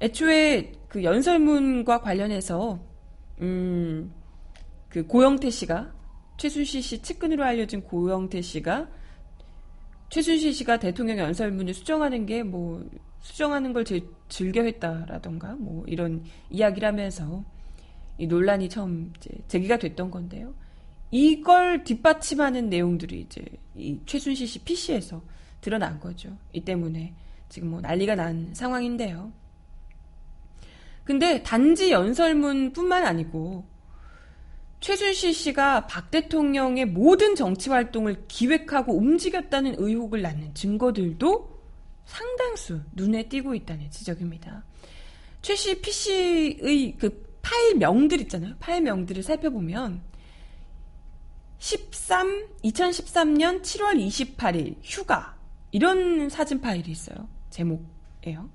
애초에 0.00 0.72
그 0.88 1.04
연설문과 1.04 2.00
관련해서 2.00 2.80
음, 3.40 4.12
그 4.88 5.06
고영태 5.06 5.50
씨가 5.50 5.92
최순실 6.36 6.82
씨 6.82 7.02
측근으로 7.02 7.44
알려진 7.44 7.82
고영태 7.82 8.40
씨가 8.40 8.88
최순실 10.10 10.52
씨가 10.52 10.78
대통령 10.78 11.18
연설문을 11.18 11.74
수정하는 11.74 12.26
게 12.26 12.42
뭐 12.42 12.84
수정하는 13.24 13.72
걸 13.72 13.84
제, 13.84 14.02
즐겨했다라던가 14.28 15.56
뭐 15.58 15.84
이런 15.86 16.22
이야기를 16.50 16.86
하면서 16.86 17.42
이 18.18 18.26
논란이 18.26 18.68
처음 18.68 19.12
이제 19.16 19.30
제기가 19.48 19.78
됐던 19.78 20.10
건데요. 20.10 20.54
이걸 21.10 21.84
뒷받침하는 21.84 22.68
내용들이 22.68 23.20
이제 23.20 23.44
이 23.76 23.98
최순실 24.06 24.46
씨 24.46 24.58
PC에서 24.60 25.22
드러난 25.60 26.00
거죠. 26.00 26.36
이 26.52 26.60
때문에 26.60 27.14
지금 27.48 27.70
뭐 27.70 27.80
난리가 27.80 28.14
난 28.14 28.50
상황인데요. 28.52 29.32
근데 31.04 31.42
단지 31.42 31.90
연설문뿐만 31.90 33.04
아니고 33.04 33.64
최순실 34.80 35.32
씨가 35.32 35.86
박 35.86 36.10
대통령의 36.10 36.86
모든 36.86 37.34
정치 37.34 37.70
활동을 37.70 38.24
기획하고 38.28 38.96
움직였다는 38.96 39.76
의혹을 39.78 40.20
낳는 40.22 40.54
증거들도 40.54 41.54
상당수 42.04 42.80
눈에 42.92 43.28
띄고 43.28 43.54
있다는 43.54 43.90
지적입니다. 43.90 44.64
최 45.40 45.54
씨 45.54 45.80
PC의 45.80 46.96
그 46.98 47.23
파일명들 47.44 48.20
있잖아요. 48.22 48.54
파일명들을 48.58 49.22
살펴보면 49.22 50.00
13 51.58 52.48
2013년 52.64 53.62
7월 53.62 54.36
28일 54.36 54.76
휴가 54.82 55.36
이런 55.70 56.28
사진 56.28 56.60
파일이 56.60 56.90
있어요. 56.90 57.28
제목이에요. 57.50 58.48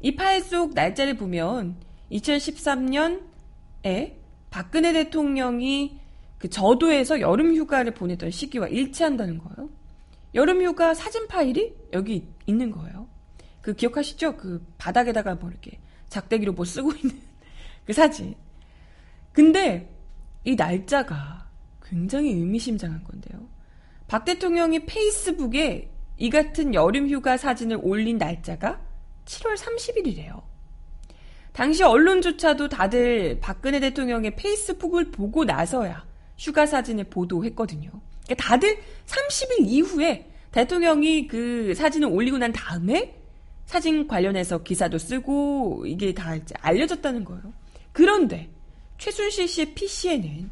이 0.00 0.14
파일 0.14 0.42
속 0.42 0.74
날짜를 0.74 1.16
보면 1.16 1.76
2013년에 2.12 4.14
박근혜 4.50 4.92
대통령이 4.92 5.98
그 6.38 6.50
저도에서 6.50 7.20
여름 7.20 7.54
휴가를 7.54 7.94
보냈던 7.94 8.30
시기와 8.30 8.68
일치한다는 8.68 9.38
거예요. 9.38 9.70
여름 10.34 10.62
휴가 10.62 10.94
사진 10.94 11.28
파일이 11.28 11.74
여기 11.92 12.26
있는 12.46 12.70
거예요. 12.70 13.06
그 13.60 13.74
기억하시죠? 13.74 14.36
그 14.36 14.64
바닥에다가 14.76 15.36
뭐 15.36 15.50
이렇게 15.50 15.78
작대기로 16.08 16.52
뭐 16.52 16.64
쓰고 16.64 16.92
있는 16.92 17.31
그 17.84 17.92
사진. 17.92 18.34
근데 19.32 19.88
이 20.44 20.54
날짜가 20.54 21.46
굉장히 21.82 22.30
의미심장한 22.30 23.04
건데요. 23.04 23.48
박 24.06 24.24
대통령이 24.24 24.86
페이스북에 24.86 25.90
이 26.18 26.30
같은 26.30 26.74
여름 26.74 27.08
휴가 27.08 27.36
사진을 27.36 27.78
올린 27.82 28.18
날짜가 28.18 28.80
7월 29.24 29.56
30일이래요. 29.56 30.42
당시 31.52 31.82
언론조차도 31.82 32.68
다들 32.68 33.38
박근혜 33.40 33.78
대통령의 33.80 34.36
페이스북을 34.36 35.10
보고 35.10 35.44
나서야 35.44 36.06
휴가 36.38 36.66
사진을 36.66 37.04
보도했거든요. 37.04 37.90
그러니까 38.24 38.34
다들 38.36 38.78
30일 39.06 39.66
이후에 39.66 40.30
대통령이 40.50 41.26
그 41.26 41.74
사진을 41.74 42.08
올리고 42.08 42.38
난 42.38 42.52
다음에 42.52 43.18
사진 43.66 44.06
관련해서 44.06 44.62
기사도 44.62 44.98
쓰고 44.98 45.84
이게 45.86 46.12
다 46.12 46.34
알려졌다는 46.60 47.24
거예요. 47.24 47.52
그런데 47.92 48.50
최순실 48.98 49.48
씨의 49.48 49.74
PC에는 49.74 50.50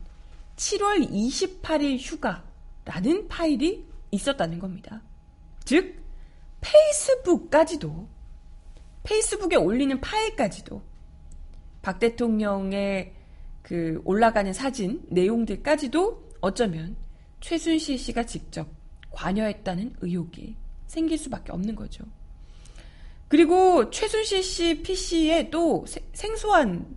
7월 0.56 1.08
28일 1.10 1.98
휴가라는 1.98 3.28
파일이 3.28 3.84
있었다는 4.10 4.58
겁니다. 4.58 5.02
즉, 5.64 6.02
페이스북까지도, 6.60 8.08
페이스북에 9.02 9.56
올리는 9.56 9.98
파일까지도 10.00 10.82
박 11.80 11.98
대통령의 11.98 13.14
그 13.62 14.02
올라가는 14.04 14.52
사진 14.52 15.02
내용들까지도 15.08 16.30
어쩌면 16.40 16.96
최순실 17.40 17.98
씨가 17.98 18.26
직접 18.26 18.68
관여했다는 19.10 19.96
의혹이 20.00 20.56
생길 20.86 21.16
수밖에 21.16 21.52
없는 21.52 21.74
거죠. 21.76 22.04
그리고 23.28 23.88
최순실 23.90 24.42
씨 24.42 24.82
PC에 24.82 25.48
또 25.50 25.84
세- 25.86 26.04
생소한 26.12 26.96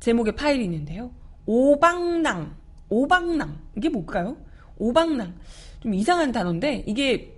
제목의 0.00 0.36
파일이 0.36 0.64
있는데요. 0.64 1.10
오방낭, 1.46 2.56
오방낭. 2.88 3.60
이게 3.76 3.88
뭘까요? 3.88 4.36
오방낭. 4.76 5.38
좀 5.80 5.94
이상한 5.94 6.32
단어인데, 6.32 6.84
이게 6.86 7.36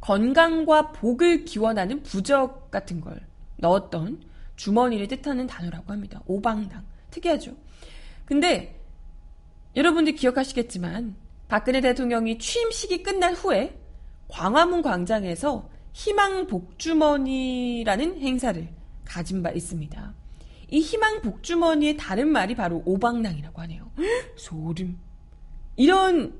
건강과 0.00 0.92
복을 0.92 1.44
기원하는 1.44 2.02
부적 2.02 2.70
같은 2.70 3.00
걸 3.00 3.20
넣었던 3.56 4.22
주머니를 4.56 5.08
뜻하는 5.08 5.46
단어라고 5.46 5.92
합니다. 5.92 6.22
오방낭. 6.26 6.84
특이하죠? 7.10 7.54
근데, 8.24 8.80
여러분들 9.76 10.14
기억하시겠지만, 10.14 11.16
박근혜 11.48 11.80
대통령이 11.80 12.38
취임식이 12.38 13.02
끝난 13.02 13.34
후에 13.34 13.78
광화문 14.28 14.82
광장에서 14.82 15.68
희망 15.92 16.46
복주머니라는 16.46 18.20
행사를 18.20 18.68
가진 19.04 19.42
바 19.42 19.50
있습니다. 19.50 20.14
이 20.74 20.80
희망 20.80 21.22
복주머니의 21.22 21.96
다른 21.96 22.26
말이 22.26 22.56
바로 22.56 22.82
오방낭이라고 22.84 23.62
하네요. 23.62 23.92
소름. 24.34 24.98
이런 25.76 26.34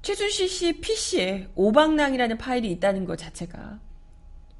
최순실 0.00 0.48
씨 0.48 0.80
PC에 0.80 1.50
오방낭이라는 1.54 2.38
파일이 2.38 2.70
있다는 2.70 3.04
것 3.04 3.18
자체가 3.18 3.78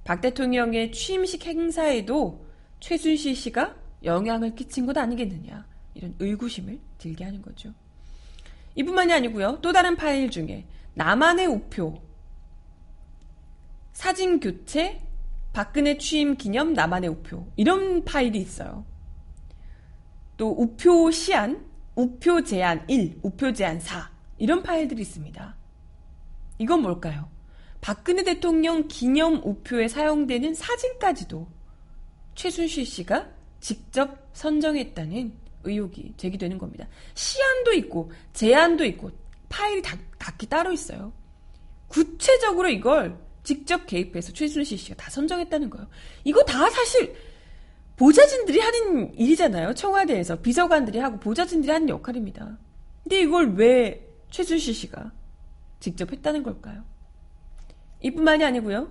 박 0.04 0.20
대통령의 0.20 0.92
취임식 0.92 1.46
행사에도 1.46 2.46
최순실 2.80 3.34
씨가 3.34 3.76
영향을 4.04 4.54
끼친 4.54 4.84
것 4.84 4.94
아니겠느냐 4.98 5.66
이런 5.94 6.14
의구심을 6.18 6.78
들게 6.98 7.24
하는 7.24 7.40
거죠. 7.40 7.72
이뿐만이 8.74 9.10
아니고요. 9.14 9.60
또 9.62 9.72
다른 9.72 9.96
파일 9.96 10.30
중에 10.30 10.66
나만의 10.92 11.46
우표 11.46 12.02
사진 13.94 14.38
교체 14.38 15.00
박근혜 15.54 15.96
취임 15.96 16.36
기념 16.36 16.72
나만의 16.72 17.08
우표 17.08 17.46
이런 17.54 18.04
파일이 18.04 18.40
있어요. 18.40 18.84
또 20.36 20.50
우표 20.50 21.12
시안, 21.12 21.64
우표 21.94 22.42
제안 22.42 22.84
1, 22.88 23.20
우표 23.22 23.52
제안 23.52 23.78
4 23.78 24.10
이런 24.38 24.64
파일들이 24.64 25.00
있습니다. 25.00 25.56
이건 26.58 26.82
뭘까요? 26.82 27.30
박근혜 27.80 28.24
대통령 28.24 28.88
기념 28.88 29.40
우표에 29.44 29.86
사용되는 29.86 30.54
사진까지도 30.54 31.46
최순실 32.34 32.84
씨가 32.84 33.28
직접 33.60 34.28
선정했다는 34.32 35.32
의혹이 35.62 36.14
제기되는 36.16 36.58
겁니다. 36.58 36.88
시안도 37.14 37.74
있고 37.74 38.10
제안도 38.32 38.84
있고 38.86 39.12
파일이 39.48 39.80
다, 39.82 39.96
각기 40.18 40.48
따로 40.48 40.72
있어요. 40.72 41.12
구체적으로 41.86 42.68
이걸 42.70 43.23
직접 43.44 43.86
개입해서 43.86 44.32
최순실 44.32 44.78
씨가 44.78 44.96
다 44.96 45.10
선정했다는 45.10 45.70
거예요. 45.70 45.86
이거 46.24 46.42
다 46.42 46.68
사실 46.70 47.14
보좌진들이 47.96 48.58
하는 48.58 49.14
일이잖아요. 49.14 49.74
청와대에서 49.74 50.40
비서관들이 50.40 50.98
하고 50.98 51.20
보좌진들이 51.20 51.70
하는 51.70 51.88
역할입니다. 51.88 52.58
근데 53.04 53.20
이걸 53.20 53.54
왜 53.54 54.08
최순실 54.30 54.74
씨가 54.74 55.12
직접 55.78 56.10
했다는 56.10 56.42
걸까요? 56.42 56.84
이뿐만이 58.00 58.44
아니고요. 58.44 58.90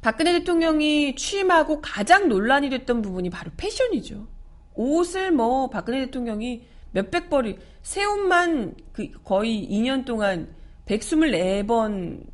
박근혜 0.00 0.32
대통령이 0.32 1.14
취임하고 1.14 1.82
가장 1.82 2.28
논란이 2.28 2.70
됐던 2.70 3.02
부분이 3.02 3.28
바로 3.28 3.50
패션이죠. 3.56 4.26
옷을 4.74 5.30
뭐 5.30 5.68
박근혜 5.68 6.06
대통령이 6.06 6.66
몇백 6.92 7.28
벌이 7.28 7.58
새 7.82 8.04
옷만 8.04 8.74
그 8.92 9.10
거의 9.22 9.68
2년 9.70 10.06
동안 10.06 10.54
124번 10.86 12.24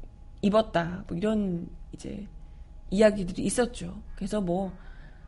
입었다. 0.42 1.04
뭐 1.08 1.16
이런 1.16 1.68
이제 1.92 2.26
이야기들이 2.90 3.42
있었죠. 3.42 4.00
그래서 4.16 4.40
뭐 4.40 4.72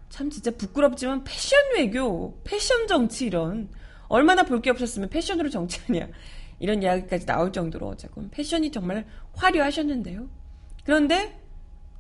참 0.09 0.31
진짜 0.31 0.51
부끄럽지만 0.51 1.25
패션 1.25 1.59
외교, 1.77 2.41
패션 2.45 2.87
정치 2.87 3.27
이런 3.27 3.69
얼마나 4.09 4.43
볼 4.43 4.61
게 4.61 4.71
없었으면 4.71 5.11
패션으로 5.11 5.51
정치하냐 5.51 6.09
이런 6.59 6.83
이야기까지 6.83 7.27
나올 7.27 7.53
정도로 7.53 7.89
어쨌건 7.89 8.31
패션이 8.31 8.73
정말 8.73 9.07
화려하셨는데요. 9.35 10.29
그런데 10.85 11.39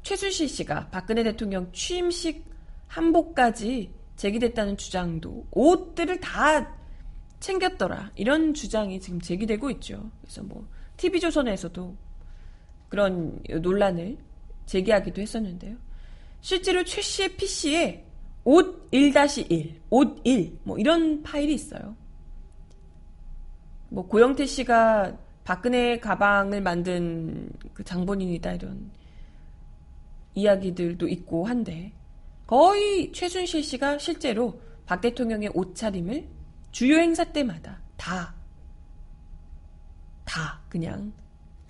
최순실 0.02 0.48
씨가 0.48 0.88
박근혜 0.90 1.22
대통령 1.22 1.70
취임식 1.72 2.44
한복까지 2.86 3.92
제기됐다는 4.16 4.76
주장도 4.76 5.46
옷들을 5.50 6.18
다 6.20 6.74
챙겼더라 7.40 8.10
이런 8.16 8.54
주장이 8.54 9.00
지금 9.00 9.20
제기되고 9.20 9.70
있죠. 9.72 10.10
그래서 10.22 10.42
뭐 10.42 10.66
TV조선에서도 10.96 11.96
그런 12.88 13.42
논란을 13.48 14.18
제기하기도 14.66 15.20
했었는데요. 15.20 15.76
실제로 16.40 16.84
최 16.84 17.00
씨의 17.00 17.36
PC에 17.36 18.04
옷 18.44 18.90
1-1, 18.90 19.74
옷 19.90 20.20
1, 20.24 20.58
뭐 20.62 20.78
이런 20.78 21.22
파일이 21.22 21.54
있어요. 21.54 21.96
뭐 23.90 24.06
고영태 24.06 24.46
씨가 24.46 25.16
박근혜 25.44 25.98
가방을 25.98 26.60
만든 26.60 27.50
그 27.72 27.82
장본인이다 27.82 28.52
이런 28.52 28.90
이야기들도 30.34 31.08
있고 31.08 31.46
한데 31.46 31.92
거의 32.46 33.12
최순실 33.12 33.62
씨가 33.62 33.98
실제로 33.98 34.60
박 34.86 35.00
대통령의 35.00 35.50
옷차림을 35.54 36.28
주요 36.70 36.98
행사 36.98 37.24
때마다 37.24 37.80
다, 37.96 38.34
다 40.24 40.60
그냥 40.68 41.12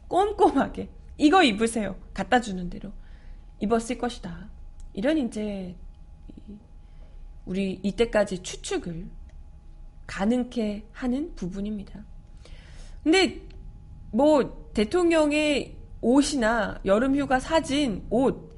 꼼꼼하게 0.08 0.88
이거 1.18 1.42
입으세요. 1.42 1.96
갖다 2.14 2.40
주는 2.40 2.70
대로 2.70 2.92
입었을 3.60 3.98
것이다. 3.98 4.48
이런 4.94 5.18
이제 5.18 5.76
이- 6.48 6.56
우리 7.44 7.80
이때까지 7.82 8.42
추측을 8.42 9.06
가능케 10.06 10.86
하는 10.92 11.34
부분입니다. 11.34 12.04
근데 13.02 13.42
뭐 14.10 14.70
대통령의 14.74 15.76
옷이나 16.00 16.80
여름 16.84 17.16
휴가 17.16 17.40
사진, 17.40 18.06
옷 18.10 18.56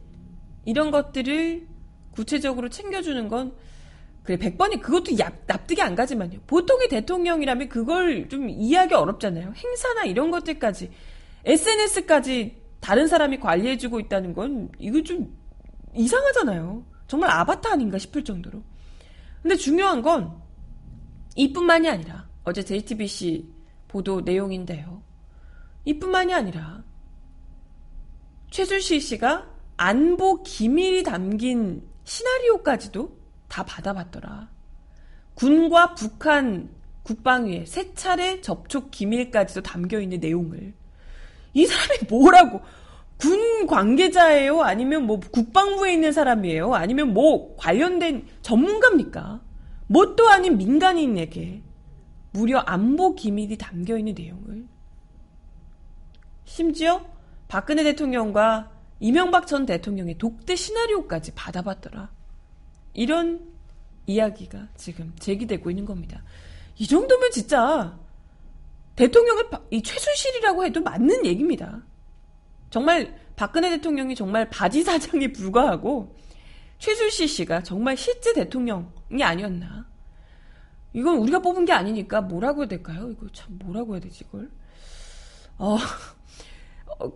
이런 0.67 0.91
것들을 0.91 1.67
구체적으로 2.13 2.69
챙겨주는 2.69 3.27
건 3.29 3.55
그래 4.23 4.37
100번이 4.37 4.81
그것도 4.83 5.19
야- 5.19 5.33
납득이 5.47 5.81
안 5.81 5.95
가지만요. 5.95 6.41
보통의 6.47 6.89
대통령이라면 6.91 7.69
그걸 7.71 8.29
좀 8.29 8.51
이해하기 8.51 8.95
어렵잖아요. 8.95 9.55
행사나 9.57 10.05
이런 10.05 10.31
것들까지 10.31 10.91
SNS까지 11.45 12.61
다른 12.81 13.07
사람이 13.07 13.41
관리해주고 13.41 14.01
있다는 14.01 14.35
건 14.35 14.71
이거 14.79 15.03
좀 15.03 15.37
이상하잖아요. 15.95 16.85
정말 17.07 17.31
아바타 17.31 17.73
아닌가 17.73 17.99
싶을 17.99 18.25
정도로. 18.25 18.63
근데 19.43 19.57
중요한 19.57 20.03
건 20.03 20.41
이뿐만이 21.37 21.89
아니라 21.89 22.29
어제 22.45 22.63
JTBC 22.63 23.49
보도 23.89 24.21
내용인데요. 24.21 25.03
이뿐만이 25.85 26.35
아니라 26.35 26.85
최순실 28.51 29.01
씨가 29.01 29.49
안보 29.77 30.43
기밀이 30.43 31.03
담긴 31.03 31.89
시나리오까지도 32.05 33.19
다 33.49 33.65
받아봤더라. 33.65 34.51
군과 35.35 35.95
북한 35.95 36.69
국방위에 37.03 37.65
세 37.65 37.95
차례 37.95 38.41
접촉 38.41 38.91
기밀까지도 38.91 39.63
담겨 39.63 40.01
있는 40.01 40.21
내용을 40.21 40.75
이 41.55 41.67
사람이 41.67 42.01
뭐라고 42.09 42.61
군 43.17 43.67
관계자예요? 43.67 44.63
아니면 44.63 45.07
뭐 45.07 45.21
국방부에 45.21 45.93
있는 45.93 46.13
사람이에요? 46.13 46.75
아니면 46.75 47.13
뭐 47.13 47.55
관련된 47.57 48.27
전문가입니까? 48.43 49.41
뭣도 49.89 50.29
아닌 50.29 50.57
민간인에게 50.57 51.63
무려 52.33 52.61
안보 52.61 53.15
기밀이 53.15 53.59
담겨 53.59 53.99
있는 53.99 54.15
내용을 54.15 54.67
심지어 56.45 57.05
박근혜 57.49 57.83
대통령과 57.83 58.71
이명박 59.01 59.47
전 59.47 59.67
대통령의 59.67 60.19
독대 60.19 60.57
시나리오까지 60.57 61.33
받아봤더라. 61.35 62.11
이런 62.95 63.41
이야기가 64.07 64.69
지금 64.77 65.13
제기되고 65.19 65.71
있는 65.71 65.85
겁니다. 65.85 66.23
이 66.77 66.87
정도면 66.87 67.31
진짜 67.31 67.99
대통령을 69.01 69.49
이 69.71 69.83
최순실이라고 69.83 70.67
해도 70.67 70.83
맞는 70.83 71.25
얘기입니다. 71.25 71.83
정말 72.69 73.19
박근혜 73.35 73.71
대통령이 73.71 74.15
정말 74.15 74.51
바지 74.51 74.83
사장에 74.83 75.33
불과하고 75.33 76.15
최순실 76.79 77.27
씨가 77.27 77.63
정말 77.63 77.97
실제 77.97 78.35
대통령이 78.35 79.23
아니었나. 79.23 79.89
이건 80.93 81.17
우리가 81.17 81.39
뽑은 81.39 81.65
게 81.65 81.73
아니니까 81.73 82.21
뭐라고 82.21 82.63
해야 82.63 82.69
될까요? 82.69 83.09
이거 83.11 83.27
참 83.33 83.59
뭐라고 83.65 83.95
해야 83.95 84.01
되지 84.01 84.25
이걸? 84.29 84.51
어, 85.57 85.79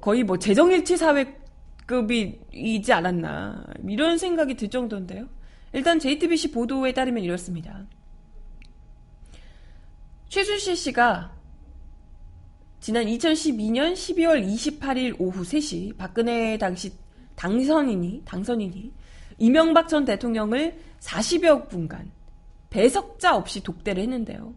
거의 0.01 0.25
뭐 0.25 0.39
재정일치 0.39 0.97
사회급이지 0.97 2.93
않았나 2.95 3.63
이런 3.87 4.17
생각이 4.17 4.55
들 4.55 4.71
정도인데요. 4.71 5.29
일단 5.75 5.99
JTBC 5.99 6.53
보도에 6.53 6.95
따르면 6.95 7.23
이렇습니다. 7.25 7.85
최순실 10.31 10.77
씨가 10.77 11.44
지난 12.85 13.07
2012년 13.07 13.95
12월 13.95 14.47
28일 14.47 15.19
오후 15.19 15.41
3시 15.41 15.97
박근혜 15.97 16.59
당시 16.59 16.93
당선인이 17.35 18.25
당선인이 18.27 18.93
이명박 19.39 19.89
전 19.89 20.05
대통령을 20.05 20.79
40여 21.01 21.71
분간 21.71 22.13
배석자 22.69 23.37
없이 23.37 23.63
독대를 23.63 24.03
했는데요. 24.03 24.53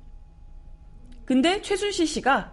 근데 1.24 1.62
최순실 1.62 2.06
씨가 2.06 2.52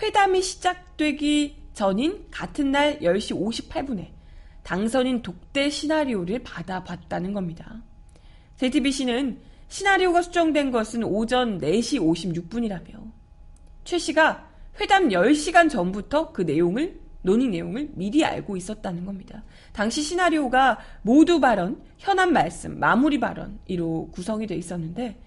회담이 0.00 0.40
시작되기 0.40 1.64
전인 1.74 2.24
같은 2.30 2.70
날 2.70 3.00
10시 3.00 3.38
58분에 3.68 4.12
당선인 4.62 5.20
독대 5.20 5.68
시나리오를 5.68 6.38
받아봤다는 6.38 7.34
겁니다. 7.34 7.82
JTBC는 8.56 9.38
시나리오가 9.68 10.22
수정된 10.22 10.70
것은 10.70 11.04
오전 11.04 11.58
4시 11.60 12.00
56분이라며 12.00 13.12
최 13.84 13.98
씨가 13.98 14.49
회담 14.78 15.08
10시간 15.08 15.70
전부터 15.70 16.32
그 16.32 16.42
내용을 16.42 17.00
논의 17.22 17.48
내용을 17.48 17.90
미리 17.94 18.24
알고 18.24 18.56
있었다는 18.56 19.04
겁니다. 19.04 19.42
당시 19.72 20.02
시나리오가 20.02 20.78
모두 21.02 21.40
발언, 21.40 21.82
현안 21.98 22.32
말씀, 22.32 22.78
마무리 22.78 23.20
발언으로 23.20 24.10
구성이 24.12 24.46
돼 24.46 24.54
있었는데 24.54 25.20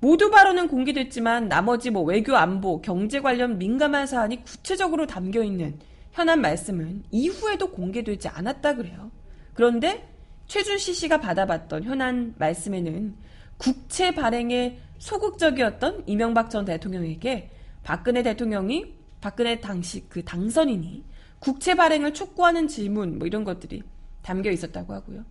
모두 0.00 0.30
발언은 0.30 0.68
공개됐지만 0.68 1.48
나머지 1.48 1.90
뭐 1.90 2.02
외교 2.02 2.36
안보, 2.36 2.82
경제 2.82 3.20
관련 3.20 3.58
민감한 3.58 4.06
사안이 4.06 4.42
구체적으로 4.42 5.06
담겨 5.06 5.42
있는 5.42 5.78
현안 6.12 6.40
말씀은 6.40 7.04
이후에도 7.10 7.70
공개되지 7.70 8.28
않았다 8.28 8.74
그래요. 8.74 9.10
그런데 9.54 10.08
최준시 10.46 10.94
씨가 10.94 11.20
받아봤던 11.20 11.84
현안 11.84 12.34
말씀에는 12.38 13.16
국채 13.56 14.14
발행에 14.14 14.78
소극적이었던 14.98 16.04
이명박 16.06 16.50
전 16.50 16.64
대통령에게 16.64 17.50
박근혜 17.86 18.24
대통령이 18.24 18.96
박근혜 19.20 19.60
당시 19.60 20.08
그 20.08 20.24
당선인이 20.24 21.04
국채 21.38 21.76
발행을 21.76 22.14
촉구하는 22.14 22.66
질문 22.66 23.16
뭐 23.16 23.28
이런 23.28 23.44
것들이 23.44 23.84
담겨 24.22 24.50
있었다고 24.50 24.92
하고요. 24.92 25.24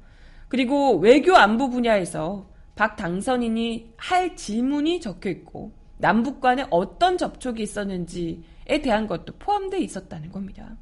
그리고 0.48 0.98
외교 0.98 1.36
안보 1.36 1.70
분야에서 1.70 2.50
박 2.76 2.96
당선인이 2.96 3.96
할 3.98 4.38
질문이 4.38 5.02
적혀 5.02 5.30
있고 5.32 5.74
남북 5.98 6.40
간에 6.40 6.66
어떤 6.70 7.18
접촉이 7.18 7.62
있었는지에 7.62 8.82
대한 8.82 9.08
것도 9.08 9.34
포함되어 9.38 9.82
있었다는 9.82 10.32
겁니다. 10.32 10.78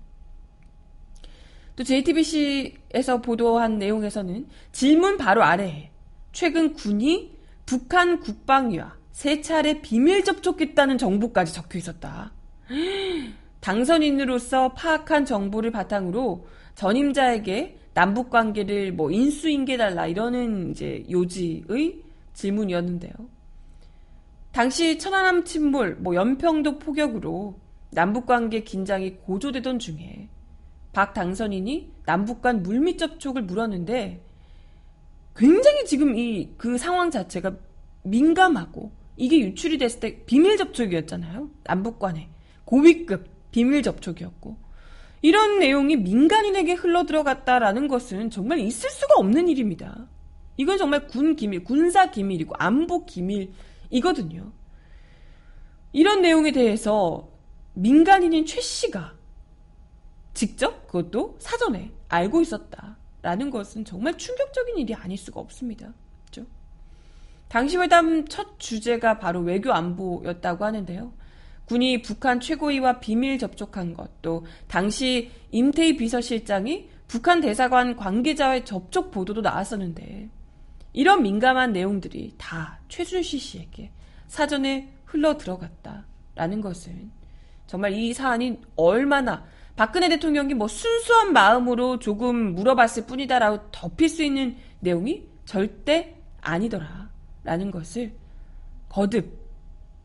또 1.75 1.83
JTBC에서 1.83 3.19
보도한 3.23 3.79
내용에서는 3.79 4.47
질문 4.71 5.17
바로 5.17 5.41
아래에 5.41 5.89
최근 6.33 6.73
군이 6.73 7.35
북한 7.65 8.19
국방위와 8.19 8.95
세 9.13 9.41
차례 9.41 9.79
비밀 9.79 10.23
접촉했다는 10.23 10.97
정보까지 10.97 11.53
적혀 11.53 11.77
있었다. 11.77 12.33
당선인으로서 13.61 14.73
파악한 14.73 15.25
정보를 15.25 15.71
바탕으로 15.71 16.45
전임자에게 16.75 17.77
남북 17.93 18.31
관계를 18.31 18.91
뭐 18.91 19.11
인수인계달라 19.11 20.07
이러는 20.07 20.71
이제 20.71 21.05
요지의 21.09 22.01
질문이었는데요. 22.33 23.13
당시 24.51 24.97
천안함 24.97 25.45
침몰, 25.45 25.95
뭐 25.97 26.15
연평도 26.15 26.79
포격으로 26.79 27.59
남북 27.91 28.25
관계 28.25 28.63
긴장이 28.63 29.17
고조되던 29.17 29.77
중에 29.77 30.27
박 30.91 31.13
당선인이 31.13 31.91
남북 32.05 32.41
간 32.41 32.63
물밑 32.63 32.97
접촉을 32.97 33.43
물었는데 33.43 34.21
굉장히 35.35 35.85
지금 35.85 36.15
이 36.17 36.49
그 36.57 36.77
상황 36.77 37.11
자체가 37.11 37.55
민감하고 38.03 38.91
이게 39.15 39.39
유출이 39.39 39.77
됐을 39.77 39.99
때 39.99 40.23
비밀 40.25 40.57
접촉이었잖아요. 40.57 41.49
남북 41.63 41.99
간에 41.99 42.29
고위급 42.65 43.27
비밀 43.51 43.83
접촉이었고 43.83 44.57
이런 45.21 45.59
내용이 45.59 45.95
민간인에게 45.95 46.73
흘러 46.73 47.05
들어갔다라는 47.05 47.87
것은 47.87 48.29
정말 48.29 48.59
있을 48.59 48.89
수가 48.89 49.15
없는 49.17 49.47
일입니다. 49.47 50.07
이건 50.57 50.77
정말 50.77 51.07
군 51.07 51.35
기밀, 51.35 51.63
군사 51.63 52.11
기밀이고 52.11 52.55
안보 52.57 53.05
기밀이거든요. 53.05 54.51
이런 55.93 56.21
내용에 56.21 56.51
대해서 56.51 57.29
민간인인 57.73 58.45
최 58.45 58.59
씨가 58.59 59.15
직접 60.33 60.87
그것도 60.87 61.37
사전에 61.39 61.91
알고 62.09 62.41
있었다라는 62.41 63.49
것은 63.51 63.85
정말 63.85 64.17
충격적인 64.17 64.77
일이 64.77 64.93
아닐 64.93 65.17
수가 65.17 65.39
없습니다. 65.39 65.93
당시 67.53 67.77
회담 67.77 68.25
첫 68.25 68.59
주제가 68.59 69.19
바로 69.19 69.41
외교 69.41 69.71
안보였다고 69.71 70.65
하는데요. 70.65 71.13
군이 71.65 72.01
북한 72.01 72.39
최고위와 72.39 72.99
비밀 72.99 73.37
접촉한 73.37 73.93
것, 73.93 74.23
또 74.23 74.43
당시 74.67 75.29
임태희 75.51 75.97
비서실장이 75.97 76.89
북한 77.07 77.41
대사관 77.41 77.95
관계자와의 77.95 78.65
접촉 78.65 79.11
보도도 79.11 79.41
나왔었는데 79.41 80.29
이런 80.93 81.21
민감한 81.21 81.73
내용들이 81.73 82.33
다 82.39 82.79
최순실 82.89 83.39
씨에게 83.39 83.91
사전에 84.25 84.91
흘러 85.05 85.37
들어갔다라는 85.37 86.59
것은 86.59 87.11
정말 87.67 87.93
이 87.93 88.15
사안이 88.15 88.61
얼마나 88.75 89.45
박근혜 89.75 90.09
대통령이 90.09 90.55
뭐 90.55 90.67
순수한 90.67 91.33
마음으로 91.33 91.99
조금 91.99 92.55
물어봤을 92.55 93.05
뿐이다라고 93.05 93.69
덮일 93.71 94.09
수 94.09 94.23
있는 94.23 94.57
내용이 94.79 95.27
절대 95.45 96.19
아니더라 96.41 97.12
라는 97.43 97.71
것을 97.71 98.13
거듭 98.89 99.37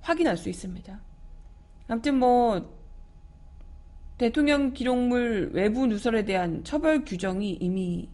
확인할 0.01 0.37
수 0.37 0.48
있습니다. 0.48 1.01
아무튼 1.88 2.18
뭐 2.18 2.79
대통령 4.18 4.72
기록물 4.72 5.51
외부 5.53 5.87
누설에 5.87 6.24
대한 6.24 6.64
처벌 6.64 7.05
규정이 7.05 7.59
이미 7.61 8.09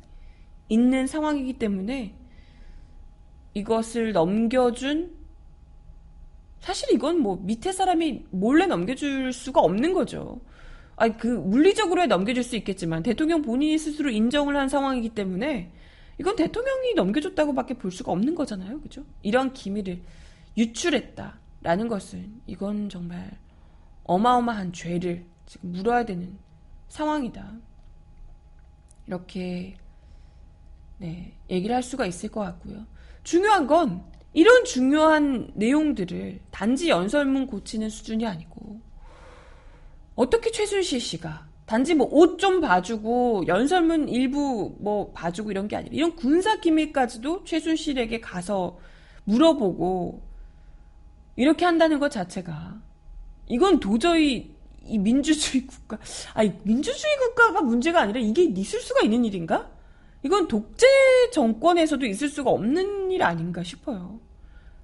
있는 0.68 1.06
상황이기 1.06 1.54
때문에 1.54 2.14
이것을 3.54 4.12
넘겨준 4.12 5.14
사실 6.60 6.92
이건 6.92 7.20
뭐 7.20 7.36
밑에 7.42 7.72
사람이 7.72 8.24
몰래 8.30 8.66
넘겨줄 8.66 9.32
수가 9.32 9.60
없는 9.60 9.92
거죠. 9.92 10.40
아니 10.96 11.16
그 11.16 11.26
물리적으로 11.26 12.06
넘겨줄 12.06 12.42
수 12.42 12.56
있겠지만 12.56 13.02
대통령 13.02 13.42
본인이 13.42 13.76
스스로 13.78 14.10
인정을 14.10 14.56
한 14.56 14.68
상황이기 14.68 15.10
때문에 15.10 15.70
이건 16.18 16.36
대통령이 16.36 16.94
넘겨줬다고밖에 16.94 17.74
볼 17.74 17.90
수가 17.90 18.12
없는 18.12 18.34
거잖아요, 18.34 18.80
그죠? 18.80 19.04
이런 19.22 19.52
기밀을 19.52 20.02
유출했다라는 20.56 21.88
것은 21.88 22.42
이건 22.46 22.88
정말 22.88 23.38
어마어마한 24.04 24.72
죄를 24.72 25.24
지금 25.46 25.72
물어야 25.72 26.04
되는 26.04 26.38
상황이다. 26.88 27.54
이렇게 29.06 29.76
네, 30.98 31.36
얘기를 31.50 31.74
할 31.74 31.82
수가 31.82 32.06
있을 32.06 32.30
것 32.30 32.40
같고요. 32.40 32.86
중요한 33.24 33.66
건 33.66 34.04
이런 34.32 34.64
중요한 34.64 35.50
내용들을 35.54 36.40
단지 36.50 36.88
연설문 36.88 37.46
고치는 37.46 37.88
수준이 37.88 38.26
아니고 38.26 38.80
어떻게 40.14 40.50
최순실 40.50 41.00
씨가 41.00 41.48
단지 41.66 41.94
뭐 41.94 42.08
옷 42.12 42.38
좀 42.38 42.60
봐주고 42.60 43.44
연설문 43.46 44.08
일부 44.08 44.76
뭐 44.80 45.12
봐주고 45.12 45.50
이런 45.50 45.66
게 45.68 45.76
아니라 45.76 45.94
이런 45.94 46.14
군사 46.16 46.60
기밀까지도 46.60 47.44
최순실에게 47.44 48.20
가서 48.20 48.78
물어보고 49.24 50.22
이렇게 51.36 51.64
한다는 51.64 51.98
것 51.98 52.10
자체가 52.10 52.80
이건 53.48 53.80
도저히 53.80 54.54
이 54.86 54.98
민주주의 54.98 55.66
국가, 55.66 55.98
아니, 56.34 56.52
민주주의 56.62 57.16
국가가 57.18 57.62
문제가 57.62 58.02
아니라 58.02 58.20
이게 58.20 58.44
있을 58.44 58.80
수가 58.80 59.00
있는 59.00 59.24
일인가? 59.24 59.70
이건 60.22 60.46
독재 60.48 60.86
정권에서도 61.32 62.04
있을 62.04 62.28
수가 62.28 62.50
없는 62.50 63.10
일 63.10 63.22
아닌가 63.22 63.62
싶어요. 63.62 64.20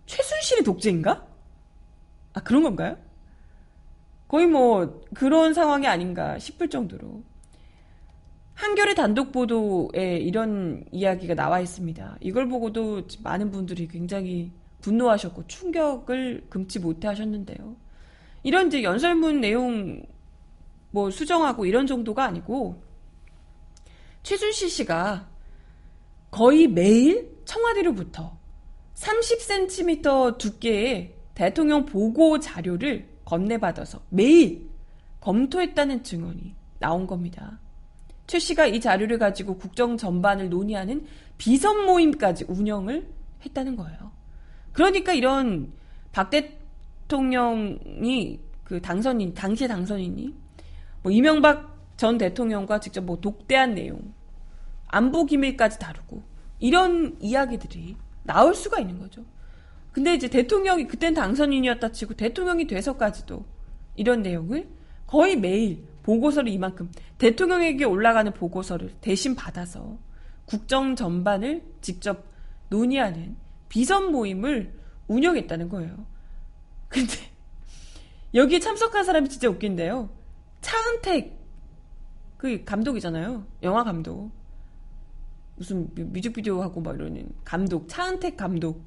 최순실이 0.06 0.64
독재인가? 0.64 1.26
아, 2.32 2.40
그런 2.40 2.62
건가요? 2.62 2.96
거의 4.30 4.46
뭐 4.46 5.02
그런 5.12 5.54
상황이 5.54 5.88
아닌가 5.88 6.38
싶을 6.38 6.70
정도로 6.70 7.24
한겨레 8.54 8.94
단독 8.94 9.32
보도에 9.32 10.18
이런 10.18 10.84
이야기가 10.92 11.34
나와 11.34 11.58
있습니다. 11.58 12.18
이걸 12.20 12.46
보고도 12.46 13.08
많은 13.24 13.50
분들이 13.50 13.88
굉장히 13.88 14.52
분노하셨고 14.82 15.48
충격을 15.48 16.46
금치 16.48 16.78
못해 16.78 17.08
하셨는데요. 17.08 17.74
이런 18.44 18.68
이제 18.68 18.84
연설문 18.84 19.40
내용 19.40 20.00
뭐 20.92 21.10
수정하고 21.10 21.66
이런 21.66 21.88
정도가 21.88 22.24
아니고 22.24 22.80
최순실 24.22 24.70
씨가 24.70 25.28
거의 26.30 26.68
매일 26.68 27.36
청와대로부터 27.44 28.38
30cm 28.94 30.38
두께의 30.38 31.16
대통령 31.34 31.84
보고 31.84 32.38
자료를 32.38 33.09
건네받아서 33.30 34.00
매일 34.08 34.68
검토했다는 35.20 36.02
증언이 36.02 36.54
나온 36.80 37.06
겁니다. 37.06 37.60
최 38.26 38.38
씨가 38.38 38.66
이 38.66 38.80
자료를 38.80 39.18
가지고 39.18 39.56
국정 39.56 39.96
전반을 39.96 40.50
논의하는 40.50 41.06
비선 41.38 41.86
모임까지 41.86 42.46
운영을 42.48 43.08
했다는 43.44 43.76
거예요. 43.76 44.10
그러니까 44.72 45.12
이런 45.12 45.72
박 46.12 46.30
대통령이 46.30 48.40
그 48.64 48.80
당선인, 48.80 49.34
당시의 49.34 49.68
당선인이 49.68 50.34
뭐 51.02 51.12
이명박 51.12 51.78
전 51.96 52.18
대통령과 52.18 52.80
직접 52.80 53.04
뭐 53.04 53.20
독대한 53.20 53.74
내용, 53.74 54.12
안보 54.86 55.24
기밀까지 55.24 55.78
다루고 55.78 56.22
이런 56.58 57.16
이야기들이 57.20 57.96
나올 58.24 58.54
수가 58.54 58.80
있는 58.80 58.98
거죠. 58.98 59.24
근데 59.92 60.14
이제 60.14 60.28
대통령이 60.28 60.86
그땐 60.86 61.14
당선인이었다 61.14 61.92
치고 61.92 62.14
대통령이 62.14 62.66
돼서까지도 62.66 63.44
이런 63.96 64.22
내용을 64.22 64.68
거의 65.06 65.36
매일 65.36 65.84
보고서를 66.02 66.50
이만큼 66.52 66.90
대통령에게 67.18 67.84
올라가는 67.84 68.32
보고서를 68.32 68.94
대신 69.00 69.34
받아서 69.34 69.98
국정 70.44 70.96
전반을 70.96 71.62
직접 71.80 72.24
논의하는 72.68 73.36
비선 73.68 74.10
모임을 74.10 74.72
운영했다는 75.08 75.68
거예요. 75.68 76.06
근데 76.88 77.14
여기에 78.34 78.60
참석한 78.60 79.04
사람이 79.04 79.28
진짜 79.28 79.48
웃긴데요. 79.48 80.08
차은택 80.60 81.38
그 82.36 82.64
감독이잖아요. 82.64 83.46
영화 83.62 83.84
감독. 83.84 84.30
무슨 85.56 85.90
뮤직비디오 85.94 86.62
하고 86.62 86.80
막 86.80 86.94
이러는 86.94 87.28
감독 87.44 87.88
차은택 87.88 88.36
감독 88.36 88.86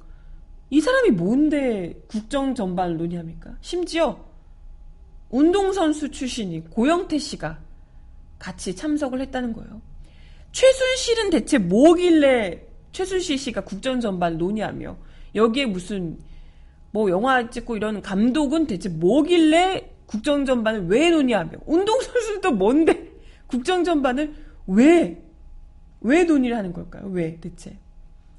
이 0.74 0.80
사람이 0.80 1.12
뭔데 1.12 1.94
국정 2.08 2.52
전반을 2.52 2.96
논의합니까? 2.96 3.56
심지어 3.60 4.18
운동선수 5.30 6.10
출신이 6.10 6.64
고영태 6.68 7.16
씨가 7.16 7.60
같이 8.40 8.74
참석을 8.74 9.20
했다는 9.20 9.52
거예요. 9.52 9.80
최순실은 10.50 11.30
대체 11.30 11.58
뭐길래 11.58 12.66
최순실 12.90 13.38
씨가 13.38 13.60
국정 13.62 14.00
전반을 14.00 14.36
논의하며 14.38 14.96
여기에 15.36 15.66
무슨 15.66 16.18
뭐 16.90 17.08
영화 17.08 17.48
찍고 17.48 17.76
이런 17.76 18.02
감독은 18.02 18.66
대체 18.66 18.88
뭐길래 18.88 19.92
국정 20.06 20.44
전반을 20.44 20.88
왜 20.88 21.10
논의하며 21.10 21.52
운동선수도 21.66 22.50
뭔데 22.50 23.12
국정 23.46 23.84
전반을 23.84 24.34
왜 24.66 25.24
왜 26.04 26.24
논의를 26.24 26.56
하는 26.56 26.72
걸까요? 26.72 27.06
왜 27.06 27.38
대체? 27.40 27.78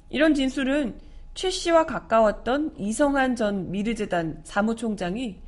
이런 0.08 0.34
진술은 0.34 0.94
최 1.36 1.50
씨와 1.50 1.84
가까웠던 1.84 2.76
이성한 2.78 3.36
전 3.36 3.70
미르재단 3.70 4.40
사무총장이 4.42 5.42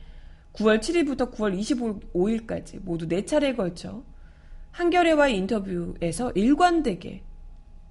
9월 0.53 0.81
7일부터 0.81 1.33
9월 1.33 1.59
25일까지 1.59 2.79
모두 2.83 3.09
4차례에 3.09 3.57
걸쳐 3.57 4.05
한겨레와의 4.73 5.35
인터뷰에서 5.39 6.31
일관되게 6.33 7.23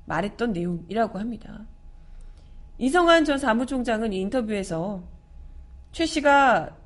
말했던 0.05 0.53
내용이라고 0.53 1.17
합니다. 1.17 1.65
이성한 2.77 3.25
전 3.25 3.39
사무총장은 3.39 4.13
이 4.13 4.21
인터뷰에서 4.21 5.01
최 5.91 6.05
씨가 6.05 6.77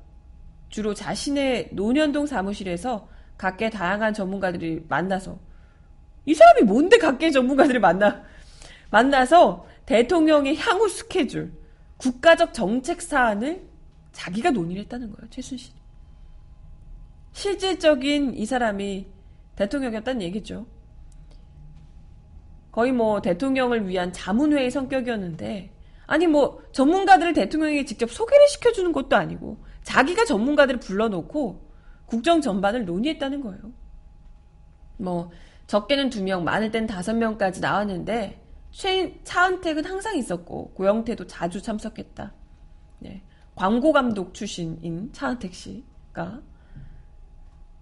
주로 0.70 0.94
자신의 0.94 1.68
논현동 1.72 2.24
사무실에서 2.24 3.06
각계 3.36 3.68
다양한 3.68 4.14
전문가들이 4.14 4.86
만나서 4.88 5.38
이 6.24 6.32
사람이 6.32 6.62
뭔데 6.62 6.96
각계 6.96 7.30
전문가들을 7.30 7.80
만나 7.80 8.22
만나서 8.90 9.66
대통령의 9.92 10.56
향후 10.56 10.88
스케줄, 10.88 11.52
국가적 11.98 12.54
정책 12.54 13.02
사안을 13.02 13.68
자기가 14.12 14.50
논의를 14.50 14.84
했다는 14.84 15.12
거예요. 15.12 15.28
최순실이. 15.28 15.74
실질적인 17.32 18.32
이 18.32 18.46
사람이 18.46 19.06
대통령이었다는 19.56 20.22
얘기죠. 20.22 20.64
거의 22.70 22.90
뭐 22.90 23.20
대통령을 23.20 23.86
위한 23.86 24.14
자문회의 24.14 24.70
성격이었는데 24.70 25.74
아니 26.06 26.26
뭐 26.26 26.62
전문가들을 26.72 27.34
대통령에게 27.34 27.84
직접 27.84 28.10
소개를 28.10 28.48
시켜주는 28.48 28.92
것도 28.92 29.14
아니고 29.16 29.62
자기가 29.82 30.24
전문가들을 30.24 30.80
불러놓고 30.80 31.70
국정 32.06 32.40
전반을 32.40 32.86
논의했다는 32.86 33.42
거예요. 33.42 33.60
뭐 34.96 35.30
적게는 35.66 36.08
두 36.08 36.22
명, 36.22 36.44
많을 36.44 36.70
땐 36.70 36.86
다섯 36.86 37.14
명까지 37.14 37.60
나왔는데 37.60 38.41
최, 38.72 39.20
차은택은 39.22 39.84
항상 39.84 40.16
있었고 40.16 40.72
고영태도 40.72 41.26
자주 41.26 41.60
참석했다. 41.62 42.32
네. 43.00 43.22
광고 43.54 43.92
감독 43.92 44.32
출신인 44.32 45.12
차은택 45.12 45.54
씨가 45.54 46.40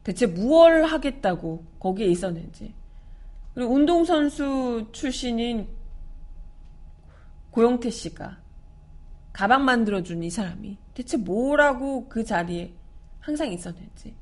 대체 0.02 0.26
무얼 0.26 0.84
하겠다고 0.84 1.64
거기에 1.78 2.06
있었는지 2.06 2.74
그리고 3.54 3.74
운동선수 3.74 4.88
출신인 4.92 5.68
고영태 7.52 7.90
씨가 7.90 8.38
가방 9.32 9.64
만들어준 9.64 10.22
이 10.24 10.30
사람이 10.30 10.76
대체 10.94 11.16
뭐라고 11.16 12.08
그 12.08 12.24
자리에 12.24 12.74
항상 13.20 13.52
있었는지 13.52 14.16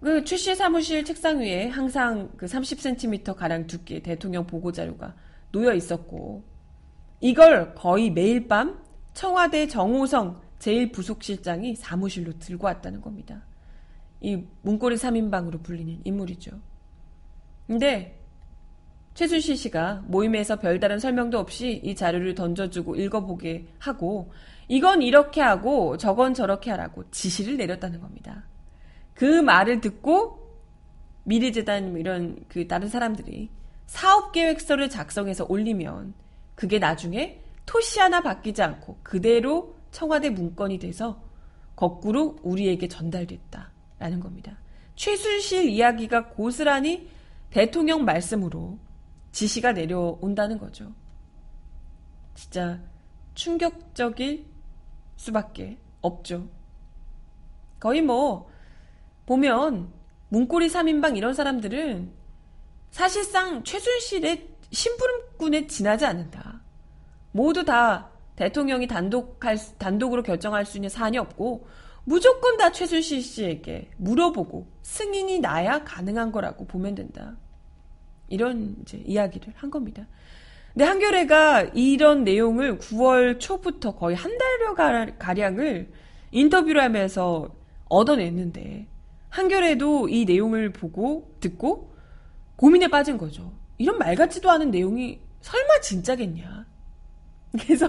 그 0.00 0.24
출시 0.24 0.54
사무실 0.54 1.04
책상 1.04 1.40
위에 1.40 1.68
항상 1.68 2.30
그 2.36 2.46
30cm 2.46 3.34
가량 3.36 3.66
두께 3.66 4.00
대통령 4.00 4.46
보고 4.46 4.72
자료가 4.72 5.14
놓여 5.52 5.74
있었고 5.74 6.42
이걸 7.20 7.74
거의 7.74 8.10
매일 8.10 8.48
밤 8.48 8.82
청와대 9.14 9.66
정호성 9.66 10.40
제1부속실장이 10.58 11.74
사무실로 11.76 12.38
들고 12.38 12.66
왔다는 12.66 13.00
겁니다. 13.00 13.42
이 14.20 14.44
문고리 14.62 14.96
3인방으로 14.96 15.62
불리는 15.62 16.00
인물이죠. 16.04 16.52
근데 17.66 18.20
최순실 19.14 19.56
씨가 19.56 20.04
모임에서 20.06 20.58
별다른 20.58 20.98
설명도 20.98 21.38
없이 21.38 21.80
이 21.82 21.94
자료를 21.94 22.34
던져주고 22.34 22.96
읽어보게 22.96 23.66
하고 23.78 24.32
이건 24.68 25.02
이렇게 25.02 25.40
하고 25.40 25.96
저건 25.96 26.32
저렇게 26.32 26.70
하라고 26.70 27.10
지시를 27.10 27.56
내렸다는 27.56 28.00
겁니다. 28.00 28.44
그 29.14 29.24
말을 29.24 29.80
듣고 29.80 30.38
미래재단 31.24 31.96
이런 31.96 32.44
그 32.48 32.66
다른 32.66 32.88
사람들이 32.88 33.50
사업 33.90 34.30
계획서를 34.30 34.88
작성해서 34.88 35.46
올리면 35.48 36.14
그게 36.54 36.78
나중에 36.78 37.42
토시 37.66 37.98
하나 37.98 38.20
바뀌지 38.20 38.62
않고 38.62 39.00
그대로 39.02 39.74
청와대 39.90 40.30
문건이 40.30 40.78
돼서 40.78 41.20
거꾸로 41.74 42.38
우리에게 42.42 42.86
전달됐다라는 42.86 44.20
겁니다. 44.20 44.56
최순실 44.94 45.68
이야기가 45.70 46.28
고스란히 46.28 47.08
대통령 47.50 48.04
말씀으로 48.04 48.78
지시가 49.32 49.72
내려온다는 49.72 50.56
거죠. 50.58 50.92
진짜 52.34 52.80
충격적일 53.34 54.46
수밖에 55.16 55.78
없죠. 56.00 56.48
거의 57.80 58.02
뭐 58.02 58.48
보면 59.26 59.92
문고리 60.28 60.68
3인방 60.68 61.16
이런 61.16 61.34
사람들은 61.34 62.19
사실상 62.90 63.62
최순실의 63.64 64.48
심부름꾼에 64.70 65.66
지나지 65.66 66.04
않는다. 66.04 66.60
모두 67.32 67.64
다 67.64 68.10
대통령이 68.36 68.86
단독 68.86 69.44
할, 69.44 69.58
단독으로 69.78 70.22
결정할 70.22 70.64
수 70.64 70.78
있는 70.78 70.88
사안이 70.88 71.18
없고 71.18 71.66
무조건 72.04 72.56
다 72.56 72.72
최순실 72.72 73.22
씨에게 73.22 73.90
물어보고 73.98 74.66
승인이 74.82 75.40
나야 75.40 75.84
가능한 75.84 76.32
거라고 76.32 76.66
보면 76.66 76.94
된다. 76.94 77.36
이런 78.28 78.76
이제 78.82 79.02
이야기를 79.04 79.52
한 79.56 79.70
겁니다. 79.70 80.06
근데 80.72 80.84
한겨레가 80.84 81.62
이런 81.74 82.24
내용을 82.24 82.78
9월 82.78 83.40
초부터 83.40 83.96
거의 83.96 84.16
한 84.16 84.38
달여 84.38 85.14
가량을 85.18 85.92
인터뷰를 86.30 86.80
하면서 86.80 87.54
얻어냈는데 87.88 88.86
한겨레도 89.28 90.08
이 90.08 90.24
내용을 90.24 90.72
보고 90.72 91.36
듣고 91.40 91.89
고민에 92.60 92.88
빠진 92.88 93.16
거죠. 93.16 93.50
이런 93.78 93.96
말 93.96 94.14
같지도 94.14 94.50
않은 94.50 94.70
내용이 94.70 95.18
설마 95.40 95.80
진짜겠냐. 95.80 96.66
그래서 97.52 97.88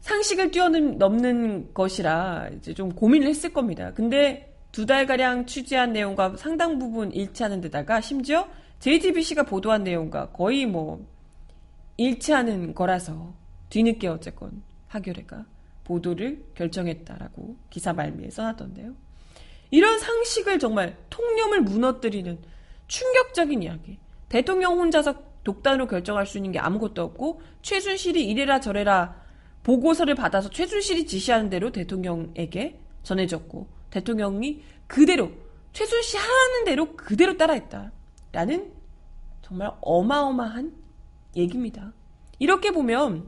상식을 0.00 0.50
뛰어넘는 0.50 1.72
것이라 1.72 2.50
이제 2.58 2.74
좀 2.74 2.90
고민을 2.90 3.26
했을 3.28 3.54
겁니다. 3.54 3.94
근데 3.94 4.54
두 4.70 4.84
달가량 4.84 5.46
취재한 5.46 5.94
내용과 5.94 6.36
상당 6.36 6.78
부분 6.78 7.10
일치하는 7.10 7.62
데다가 7.62 8.02
심지어 8.02 8.46
JTBC가 8.80 9.44
보도한 9.44 9.82
내용과 9.82 10.32
거의 10.32 10.66
뭐 10.66 11.02
일치하는 11.96 12.74
거라서 12.74 13.32
뒤늦게 13.70 14.08
어쨌건 14.08 14.62
하교례가 14.88 15.46
보도를 15.84 16.44
결정했다라고 16.54 17.56
기사 17.70 17.94
말미에 17.94 18.28
써놨던데요. 18.28 18.92
이런 19.70 19.98
상식을 19.98 20.58
정말 20.58 20.98
통념을 21.08 21.62
무너뜨리는 21.62 22.38
충격적인 22.88 23.62
이야기. 23.62 23.98
대통령 24.28 24.78
혼자서 24.78 25.14
독단으로 25.44 25.86
결정할 25.86 26.26
수 26.26 26.38
있는 26.38 26.52
게 26.52 26.58
아무것도 26.58 27.02
없고 27.02 27.40
최순실이 27.62 28.28
이래라 28.28 28.60
저래라 28.60 29.22
보고서를 29.62 30.14
받아서 30.14 30.50
최순실이 30.50 31.06
지시하는 31.06 31.48
대로 31.50 31.70
대통령에게 31.70 32.80
전해졌고 33.02 33.68
대통령이 33.90 34.62
그대로 34.86 35.30
최순실 35.72 36.18
하는 36.18 36.64
대로 36.64 36.96
그대로 36.96 37.36
따라했다. 37.36 37.92
라는 38.32 38.72
정말 39.42 39.72
어마어마한 39.80 40.72
얘기입니다. 41.36 41.92
이렇게 42.38 42.70
보면 42.72 43.26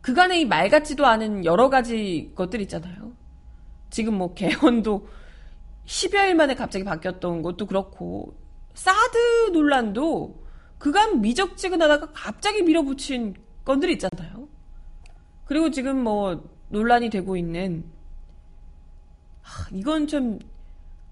그간의 0.00 0.42
이 0.42 0.44
말 0.44 0.68
같지도 0.68 1.04
않은 1.06 1.44
여러 1.44 1.68
가지 1.68 2.30
것들 2.36 2.60
있잖아요. 2.62 3.12
지금 3.90 4.14
뭐 4.14 4.34
개헌도 4.34 5.08
10여일 5.86 6.34
만에 6.34 6.54
갑자기 6.54 6.84
바뀌었던 6.84 7.42
것도 7.42 7.66
그렇고 7.66 8.36
사드 8.74 9.50
논란도 9.52 10.44
그간 10.78 11.20
미적지근하다가 11.20 12.12
갑자기 12.12 12.62
밀어붙인 12.62 13.34
건들이 13.64 13.94
있잖아요. 13.94 14.48
그리고 15.46 15.70
지금 15.70 16.02
뭐 16.02 16.50
논란이 16.68 17.08
되고 17.10 17.36
있는 17.36 17.84
하, 19.40 19.68
이건 19.72 20.06
좀 20.06 20.38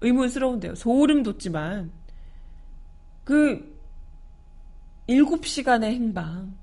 의문스러운데요. 0.01 0.75
소름 0.75 1.23
돋지만 1.23 1.91
그 3.23 3.75
7시간의 5.07 5.85
행방 5.85 6.55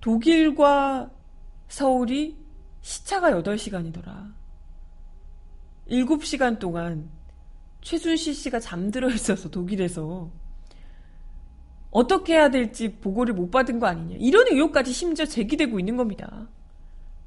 독일과 0.00 1.10
서울이 1.68 2.36
시차가 2.80 3.30
8시간이더라. 3.30 4.32
7시간 5.88 6.58
동안 6.58 7.10
최순실 7.82 8.34
씨가 8.34 8.60
잠들어 8.60 9.10
있어서 9.10 9.50
독일에서 9.50 10.30
어떻게 11.90 12.34
해야 12.34 12.50
될지 12.50 12.96
보고를 12.96 13.34
못 13.34 13.50
받은 13.50 13.78
거 13.78 13.86
아니냐. 13.86 14.16
이런 14.18 14.46
의혹까지 14.48 14.92
심지어 14.92 15.26
제기되고 15.26 15.78
있는 15.78 15.96
겁니다. 15.96 16.48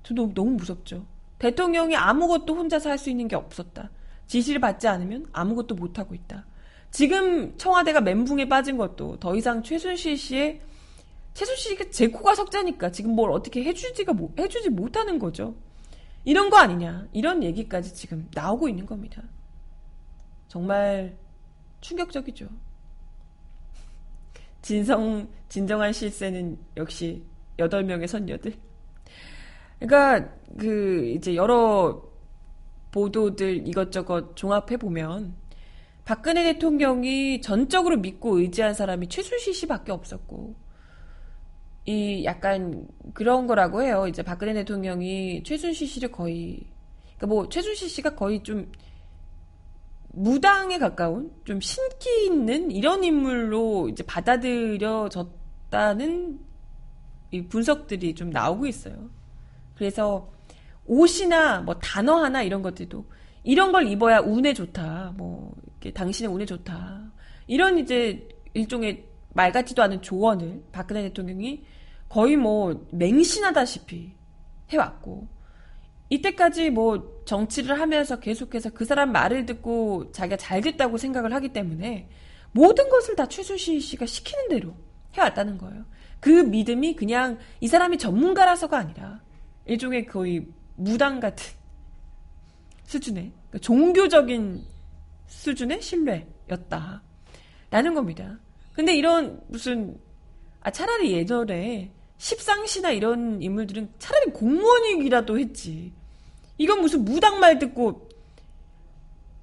저도 0.03 0.33
너무 0.33 0.51
무섭죠. 0.51 1.05
대통령이 1.37 1.95
아무것도 1.95 2.55
혼자서 2.55 2.89
할 2.89 2.97
수 2.97 3.09
있는 3.09 3.27
게 3.27 3.35
없었다. 3.35 3.91
지시를 4.27 4.59
받지 4.59 4.87
않으면 4.87 5.27
아무것도 5.33 5.75
못 5.75 5.99
하고 5.99 6.15
있다. 6.15 6.45
지금 6.89 7.55
청와대가 7.57 8.01
멘붕에 8.01 8.47
빠진 8.47 8.77
것도 8.77 9.17
더 9.19 9.35
이상 9.35 9.61
최순실 9.61 10.17
씨의 10.17 10.61
최순실 11.33 11.71
씨가 11.73 11.89
제 11.91 12.07
코가 12.07 12.33
석자니까 12.33 12.91
지금 12.91 13.11
뭘 13.11 13.31
어떻게 13.31 13.63
해주지가 13.63 14.13
해주지 14.39 14.69
못하는 14.69 15.19
거죠. 15.19 15.55
이런 16.23 16.49
거 16.49 16.57
아니냐 16.57 17.07
이런 17.11 17.43
얘기까지 17.43 17.93
지금 17.93 18.29
나오고 18.33 18.69
있는 18.69 18.85
겁니다. 18.85 19.21
정말 20.55 21.13
충격적이죠. 21.81 22.47
진성 24.61 25.27
진정한 25.49 25.91
실세는 25.91 26.57
역시 26.77 27.21
8명의 27.57 28.07
선녀들. 28.07 28.53
그러니까 29.79 30.33
그 30.57 31.07
이제 31.09 31.35
여러 31.35 32.01
보도들 32.91 33.67
이것저것 33.67 34.37
종합해 34.37 34.77
보면 34.77 35.35
박근혜 36.05 36.53
대통령이 36.53 37.41
전적으로 37.41 37.97
믿고 37.97 38.39
의지한 38.39 38.73
사람이 38.73 39.09
최순실 39.09 39.53
씨밖에 39.53 39.91
없었고 39.91 40.55
이 41.85 42.23
약간 42.23 42.87
그런 43.13 43.45
거라고 43.45 43.83
해요. 43.83 44.07
이제 44.07 44.23
박근혜 44.23 44.53
대통령이 44.53 45.43
최순실 45.43 45.85
씨를 45.85 46.13
거의 46.13 46.63
그러니까 47.17 47.27
뭐 47.27 47.49
최순실 47.49 47.89
씨가 47.89 48.15
거의 48.15 48.41
좀 48.41 48.71
무당에 50.15 50.79
가까운 50.79 51.31
좀 51.43 51.59
신기 51.59 52.25
있는 52.25 52.71
이런 52.71 53.03
인물로 53.03 53.89
이제 53.89 54.01
받아들여졌다는 54.03 56.39
이 57.31 57.45
분석들이 57.47 58.15
좀 58.15 58.29
나오고 58.29 58.65
있어요. 58.65 59.09
그래서 59.75 60.31
옷이나 60.85 61.59
뭐 61.61 61.75
단어 61.75 62.15
하나 62.15 62.41
이런 62.43 62.61
것들도 62.61 63.03
이런 63.43 63.73
걸 63.73 63.87
입어야 63.87 64.19
운에 64.19 64.53
좋다. 64.53 65.15
뭐 65.17 65.53
당신의 65.93 66.33
운에 66.33 66.45
좋다. 66.45 67.11
이런 67.47 67.77
이제 67.77 68.29
일종의 68.53 69.05
말 69.33 69.51
같지도 69.51 69.83
않은 69.83 70.01
조언을 70.01 70.63
박근혜 70.71 71.01
대통령이 71.03 71.65
거의 72.07 72.37
뭐 72.37 72.87
맹신하다시피 72.91 74.13
해왔고 74.69 75.27
이때까지 76.09 76.69
뭐 76.69 77.21
정치를 77.25 77.79
하면서 77.79 78.19
계속해서 78.19 78.69
그 78.71 78.85
사람 78.85 79.11
말을 79.11 79.45
듣고 79.45 80.11
자기가 80.11 80.37
잘 80.37 80.61
됐다고 80.61 80.97
생각을 80.97 81.33
하기 81.33 81.49
때문에 81.49 82.07
모든 82.51 82.89
것을 82.89 83.15
다 83.15 83.27
최순실 83.27 83.81
씨가 83.81 84.05
시키는 84.05 84.49
대로 84.49 84.75
해왔다는 85.13 85.57
거예요. 85.57 85.85
그 86.19 86.29
믿음이 86.29 86.95
그냥 86.95 87.37
이 87.59 87.67
사람이 87.67 87.97
전문가라서가 87.97 88.77
아니라 88.77 89.21
일종의 89.65 90.05
거의 90.05 90.47
무당 90.75 91.19
같은 91.19 91.53
수준의 92.83 93.31
그러니까 93.49 93.59
종교적인 93.59 94.63
수준의 95.27 95.81
신뢰였다. 95.81 97.01
라는 97.71 97.93
겁니다. 97.93 98.39
근데 98.73 98.95
이런 98.95 99.41
무슨 99.47 99.99
아 100.61 100.71
차라리 100.71 101.13
예전에 101.13 101.91
십상시나 102.17 102.91
이런 102.91 103.41
인물들은 103.41 103.93
차라리 103.99 104.31
공무원이기라도 104.31 105.39
했지. 105.39 105.93
이건 106.57 106.81
무슨 106.81 107.03
무당말 107.03 107.59
듣고 107.59 108.09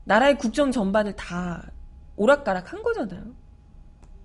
나라의 0.05 0.39
국정 0.39 0.71
전반을 0.71 1.15
다 1.15 1.71
오락가락 2.17 2.73
한 2.73 2.83
거잖아요. 2.83 3.35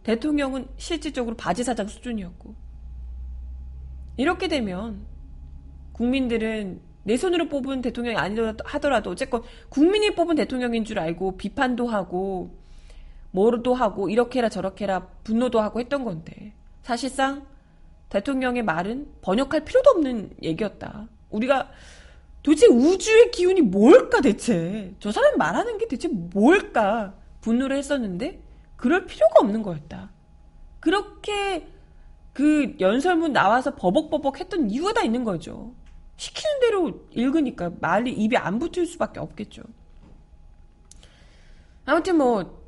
대통령은 0.03 0.67
실질적으로 0.77 1.35
바지사장 1.35 1.87
수준이었고. 1.87 2.55
이렇게 4.15 4.47
되면 4.47 5.05
국민들은 5.91 6.81
내 7.03 7.15
손으로 7.15 7.47
뽑은 7.47 7.81
대통령이 7.81 8.17
아니더라도 8.17 8.63
하더라도 8.65 9.11
어쨌건 9.11 9.43
국민이 9.69 10.13
뽑은 10.15 10.35
대통령인 10.35 10.83
줄 10.83 10.99
알고 10.99 11.37
비판도 11.37 11.87
하고 11.87 12.57
뭐도 13.31 13.73
하고 13.73 14.09
이렇게라 14.09 14.49
저렇게라 14.49 15.07
분노도 15.23 15.61
하고 15.61 15.79
했던 15.79 16.03
건데 16.03 16.53
사실상 16.81 17.45
대통령의 18.09 18.63
말은 18.63 19.07
번역할 19.21 19.65
필요도 19.65 19.89
없는 19.91 20.31
얘기였다. 20.41 21.07
우리가 21.29 21.69
도대체 22.43 22.67
우주의 22.67 23.31
기운이 23.31 23.61
뭘까 23.61 24.21
대체? 24.21 24.93
저 24.99 25.11
사람 25.11 25.37
말하는 25.37 25.77
게 25.77 25.87
대체 25.87 26.07
뭘까? 26.07 27.13
분노를 27.41 27.77
했었는데 27.77 28.41
그럴 28.75 29.05
필요가 29.05 29.39
없는 29.41 29.63
거였다. 29.63 30.11
그렇게 30.79 31.67
그 32.33 32.75
연설문 32.79 33.33
나와서 33.33 33.75
버벅버벅 33.75 34.39
했던 34.39 34.69
이유가 34.69 34.93
다 34.93 35.03
있는 35.03 35.23
거죠. 35.23 35.73
시키는 36.17 36.59
대로 36.61 37.07
읽으니까 37.11 37.71
말이 37.79 38.11
입에 38.11 38.37
안 38.37 38.59
붙을 38.59 38.85
수밖에 38.85 39.19
없겠죠. 39.19 39.63
아무튼 41.85 42.17
뭐 42.17 42.63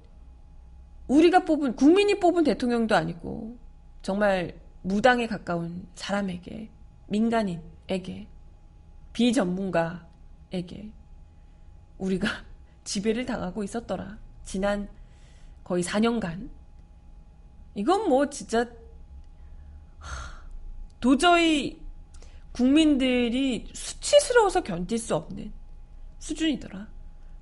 우리가 1.07 1.45
뽑은 1.45 1.75
국민이 1.75 2.19
뽑은 2.19 2.43
대통령도 2.43 2.95
아니고 2.95 3.57
정말 4.01 4.55
무당에 4.81 5.27
가까운 5.27 5.87
사람에게, 5.95 6.69
민간인에게, 7.07 8.27
비전문가에게 9.13 10.91
우리가 11.97 12.27
지배를 12.83 13.25
당하고 13.25 13.63
있었더라. 13.63 14.17
지난 14.43 14.89
거의 15.63 15.83
4년간. 15.83 16.49
이건 17.75 18.09
뭐 18.09 18.29
진짜 18.29 18.65
도저히 20.99 21.81
국민들이 22.51 23.69
수치스러워서 23.73 24.61
견딜 24.63 24.97
수 24.97 25.15
없는 25.15 25.51
수준이더라. 26.17 26.87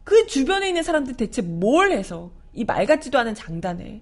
그 0.04 0.28
주변에 0.28 0.68
있는 0.68 0.84
사람들 0.84 1.16
대체 1.16 1.42
뭘 1.42 1.92
해서 1.92 2.32
이 2.54 2.64
말 2.66 2.86
같지도 2.86 3.20
않은 3.20 3.36
장단에 3.36 4.02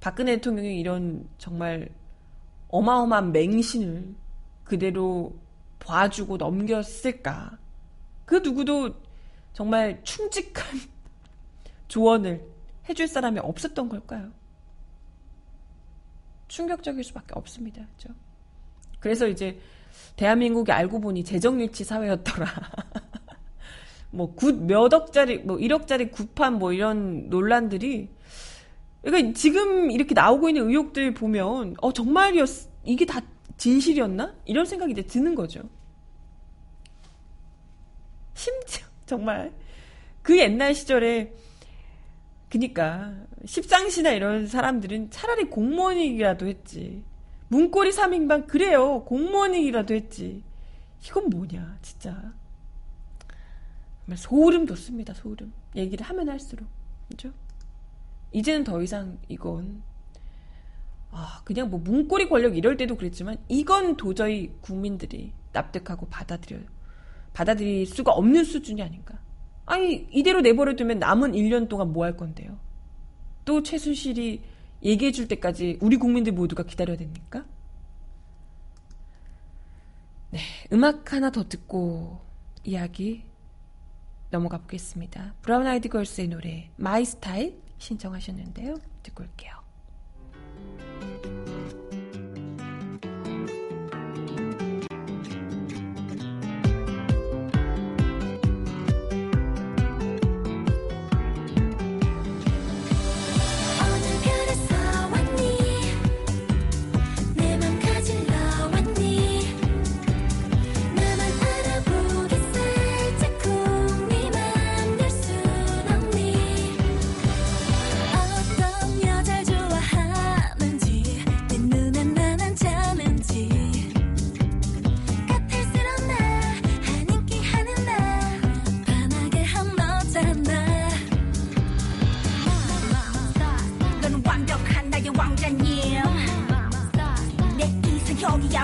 박근혜 0.00 0.36
대통령이 0.36 0.78
이런 0.78 1.28
정말 1.38 1.88
어마어마한 2.74 3.30
맹신을 3.30 4.14
그대로 4.64 5.32
봐주고 5.78 6.38
넘겼을까? 6.38 7.56
그 8.24 8.36
누구도 8.36 8.92
정말 9.52 10.02
충직한 10.02 10.80
조언을 11.86 12.44
해줄 12.88 13.06
사람이 13.06 13.38
없었던 13.38 13.88
걸까요? 13.88 14.32
충격적일 16.48 17.04
수밖에 17.04 17.34
없습니다. 17.34 17.86
그렇죠? 17.96 18.18
그래서 18.98 19.28
이제 19.28 19.60
대한민국이 20.16 20.72
알고 20.72 21.00
보니 21.00 21.22
제정일치 21.22 21.84
사회였더라. 21.84 22.46
뭐, 24.10 24.34
굿 24.34 24.52
몇 24.54 24.92
억짜리, 24.92 25.38
뭐, 25.38 25.58
1억짜리 25.58 26.10
굿판 26.10 26.58
뭐 26.58 26.72
이런 26.72 27.28
논란들이, 27.28 28.10
그러니까 29.04 29.34
지금 29.34 29.90
이렇게 29.90 30.14
나오고 30.14 30.48
있는 30.48 30.68
의혹들 30.68 31.12
보면, 31.12 31.76
어, 31.82 31.92
정말이었, 31.92 32.48
이게 32.84 33.04
다 33.04 33.20
진실이었나? 33.58 34.34
이런 34.46 34.64
생각이 34.64 34.92
이제 34.92 35.02
드는 35.02 35.34
거죠. 35.34 35.60
심지어, 38.32 38.86
정말, 39.04 39.52
그 40.22 40.38
옛날 40.38 40.74
시절에, 40.74 41.34
그니까, 42.48 43.14
십상시나 43.44 44.12
이런 44.12 44.46
사람들은 44.46 45.10
차라리 45.10 45.44
공무원이라도 45.44 46.46
했지. 46.46 47.04
문고리 47.48 47.90
3인방, 47.90 48.46
그래요. 48.46 49.04
공무원이라도 49.04 49.94
했지. 49.94 50.42
이건 51.04 51.28
뭐냐, 51.28 51.78
진짜. 51.82 52.32
정말 54.06 54.16
소름 54.16 54.64
돋습니다, 54.64 55.12
소름. 55.12 55.52
얘기를 55.76 56.06
하면 56.06 56.30
할수록. 56.30 56.66
그죠? 57.10 57.32
이제는 58.34 58.64
더 58.64 58.82
이상 58.82 59.18
이건, 59.28 59.82
아, 61.10 61.40
그냥 61.44 61.70
뭐 61.70 61.80
문고리 61.80 62.28
권력 62.28 62.56
이럴 62.56 62.76
때도 62.76 62.96
그랬지만, 62.96 63.38
이건 63.48 63.96
도저히 63.96 64.52
국민들이 64.60 65.32
납득하고 65.52 66.06
받아들여요. 66.08 66.64
받아들일 67.32 67.86
수가 67.86 68.12
없는 68.12 68.44
수준이 68.44 68.82
아닌가. 68.82 69.18
아니, 69.66 70.06
이대로 70.12 70.40
내버려두면 70.40 70.98
남은 70.98 71.32
1년 71.32 71.68
동안 71.68 71.92
뭐 71.92 72.04
할 72.04 72.16
건데요? 72.16 72.58
또 73.44 73.62
최순실이 73.62 74.42
얘기해 74.82 75.12
줄 75.12 75.28
때까지 75.28 75.78
우리 75.80 75.96
국민들 75.96 76.32
모두가 76.32 76.64
기다려야 76.64 76.96
됩니까? 76.96 77.44
네, 80.30 80.40
음악 80.72 81.12
하나 81.12 81.30
더 81.30 81.48
듣고 81.48 82.20
이야기 82.64 83.24
넘어가 84.30 84.58
보겠습니다. 84.58 85.34
브라운 85.42 85.66
아이드 85.66 85.88
걸스의 85.88 86.28
노래 86.28 86.70
My 86.76 87.04
Style 87.04 87.62
신청하셨는데요. 87.78 88.76
듣고 89.02 89.24
올게요. 89.24 89.63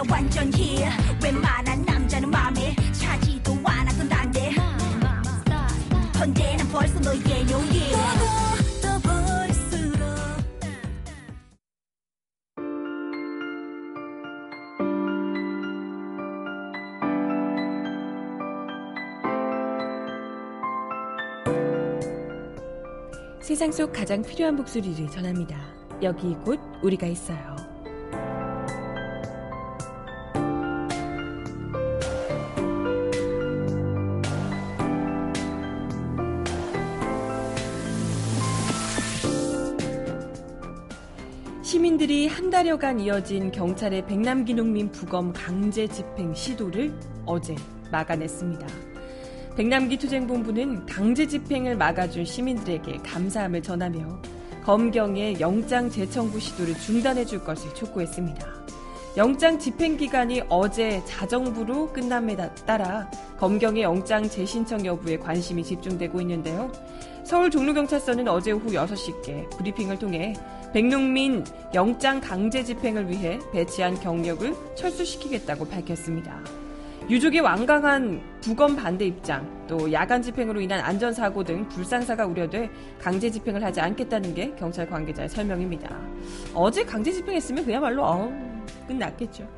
완전히 0.08 0.78
웬만한 1.22 1.84
남자는 1.84 2.30
맘에 2.30 2.74
차지도 2.92 3.58
않았던 3.64 4.08
난데 4.08 4.52
언제나 6.20 6.64
벌써 6.72 7.00
너의 7.00 7.20
볼수록 9.02 10.08
세상 23.42 23.72
속 23.72 23.92
가장 23.92 24.22
필요한 24.22 24.56
목소리를 24.56 25.10
전합니다. 25.10 25.58
여기 26.02 26.34
곧 26.44 26.58
우리가 26.82 27.06
있어요. 27.06 27.69
한 42.30 42.48
달여간 42.48 43.00
이어진 43.00 43.50
경찰의 43.50 44.06
백남기 44.06 44.54
농민 44.54 44.90
부검 44.92 45.32
강제 45.32 45.88
집행 45.88 46.32
시도를 46.32 46.94
어제 47.26 47.56
막아냈습니다. 47.90 48.66
백남기 49.56 49.98
투쟁본부는 49.98 50.86
강제 50.86 51.26
집행을 51.26 51.76
막아준 51.76 52.24
시민들에게 52.24 52.98
감사함을 52.98 53.62
전하며 53.62 54.22
검경의 54.64 55.40
영장 55.40 55.90
재청구 55.90 56.38
시도를 56.38 56.74
중단해 56.78 57.24
줄 57.24 57.42
것을 57.42 57.74
촉구했습니다. 57.74 58.46
영장 59.16 59.58
집행 59.58 59.96
기간이 59.96 60.42
어제 60.48 61.02
자정부로 61.04 61.92
끝남에 61.92 62.36
따라 62.64 63.10
검경의 63.40 63.82
영장 63.82 64.22
재신청 64.22 64.86
여부에 64.86 65.18
관심이 65.18 65.64
집중되고 65.64 66.20
있는데요. 66.20 66.70
서울 67.24 67.50
종로경찰서는 67.50 68.28
어제 68.28 68.52
오후 68.52 68.68
6시께 68.68 69.50
브리핑을 69.58 69.98
통해 69.98 70.34
백농민 70.72 71.44
영장 71.74 72.20
강제 72.20 72.62
집행을 72.62 73.10
위해 73.10 73.40
배치한 73.52 73.98
경력을 73.98 74.54
철수시키겠다고 74.76 75.66
밝혔습니다. 75.68 76.40
유족의 77.08 77.40
완강한 77.40 78.22
부검 78.40 78.76
반대 78.76 79.06
입장, 79.06 79.66
또 79.66 79.90
야간 79.92 80.22
집행으로 80.22 80.60
인한 80.60 80.78
안전사고 80.78 81.42
등 81.42 81.68
불상사가 81.68 82.24
우려돼 82.24 82.70
강제 83.00 83.28
집행을 83.28 83.64
하지 83.64 83.80
않겠다는 83.80 84.32
게 84.32 84.54
경찰 84.54 84.88
관계자의 84.88 85.28
설명입니다. 85.28 85.90
어제 86.54 86.84
강제 86.84 87.10
집행했으면 87.10 87.64
그야말로 87.64 88.04
어, 88.04 88.32
끝났겠죠. 88.86 89.48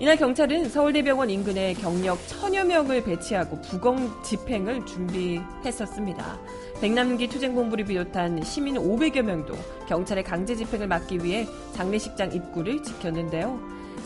이날 0.00 0.16
경찰은 0.16 0.70
서울대병원 0.70 1.30
인근에 1.30 1.72
경력 1.74 2.18
천여 2.26 2.64
명을 2.64 3.04
배치하고 3.04 3.60
부검 3.60 4.12
집행을 4.24 4.84
준비했었습니다. 4.84 6.40
백남기 6.80 7.28
투쟁본부를 7.28 7.84
비롯한 7.84 8.42
시민 8.42 8.74
500여 8.74 9.22
명도 9.22 9.54
경찰의 9.86 10.24
강제 10.24 10.56
집행을 10.56 10.88
막기 10.88 11.22
위해 11.22 11.46
장례식장 11.74 12.32
입구를 12.32 12.82
지켰는데요. 12.82 13.60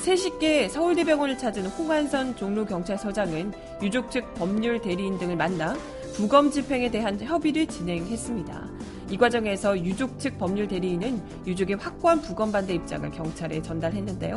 3시께 0.05 0.69
서울대병원을 0.69 1.39
찾은 1.39 1.67
홍한선 1.67 2.37
종로경찰서장은 2.37 3.55
유족 3.83 4.11
측 4.11 4.35
법률 4.35 4.81
대리인 4.83 5.19
등을 5.19 5.37
만나 5.37 5.75
부검 6.15 6.51
집행에 6.51 6.91
대한 6.91 7.19
협의를 7.19 7.67
진행했습니다. 7.67 8.69
이 9.11 9.17
과정에서 9.17 9.79
유족 9.83 10.19
측 10.19 10.37
법률 10.37 10.69
대리인은 10.69 11.23
유족의 11.47 11.77
확고한 11.77 12.21
부검 12.21 12.53
반대 12.53 12.75
입장을 12.75 13.11
경찰에 13.11 13.63
전달했는데요. 13.63 14.37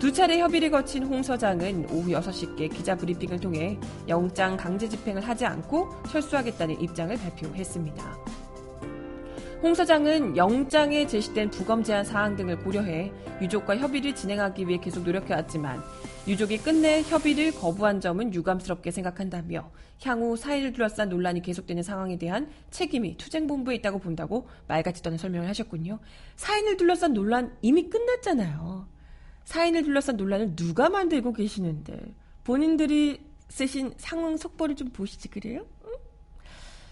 두 0.00 0.10
차례 0.10 0.38
협의를 0.38 0.70
거친 0.70 1.02
홍 1.02 1.22
서장은 1.22 1.90
오후 1.90 2.08
6시께 2.12 2.72
기자 2.72 2.96
브리핑을 2.96 3.38
통해 3.38 3.78
영장 4.08 4.56
강제 4.56 4.88
집행을 4.88 5.20
하지 5.20 5.44
않고 5.44 5.90
철수하겠다는 6.08 6.80
입장을 6.80 7.14
발표했습니다. 7.14 8.18
홍 9.62 9.74
서장은 9.74 10.38
영장에 10.38 11.06
제시된 11.06 11.50
부검 11.50 11.82
제한 11.82 12.02
사항 12.02 12.34
등을 12.34 12.60
고려해 12.60 13.12
유족과 13.42 13.76
협의를 13.76 14.14
진행하기 14.14 14.66
위해 14.68 14.80
계속 14.80 15.04
노력해왔지만 15.04 15.82
유족이 16.26 16.56
끝내 16.58 17.02
협의를 17.02 17.52
거부한 17.52 18.00
점은 18.00 18.32
유감스럽게 18.32 18.90
생각한다며 18.90 19.70
향후 20.02 20.34
사의를 20.34 20.72
둘러싼 20.72 21.10
논란이 21.10 21.42
계속되는 21.42 21.82
상황에 21.82 22.16
대한 22.16 22.48
책임이 22.70 23.18
투쟁본부에 23.18 23.74
있다고 23.74 23.98
본다고 23.98 24.48
말같이 24.66 25.02
떠는 25.02 25.18
설명을 25.18 25.46
하셨군요. 25.46 25.98
사인을 26.36 26.78
둘러싼 26.78 27.12
논란 27.12 27.54
이미 27.60 27.90
끝났잖아요. 27.90 28.99
사인을 29.50 29.82
둘러싼 29.82 30.16
논란을 30.16 30.54
누가 30.54 30.88
만들고 30.88 31.32
계시는데 31.32 32.14
본인들이 32.44 33.20
쓰신 33.48 33.94
상황 33.96 34.36
속보를 34.36 34.76
좀 34.76 34.90
보시지 34.90 35.26
그래요? 35.26 35.66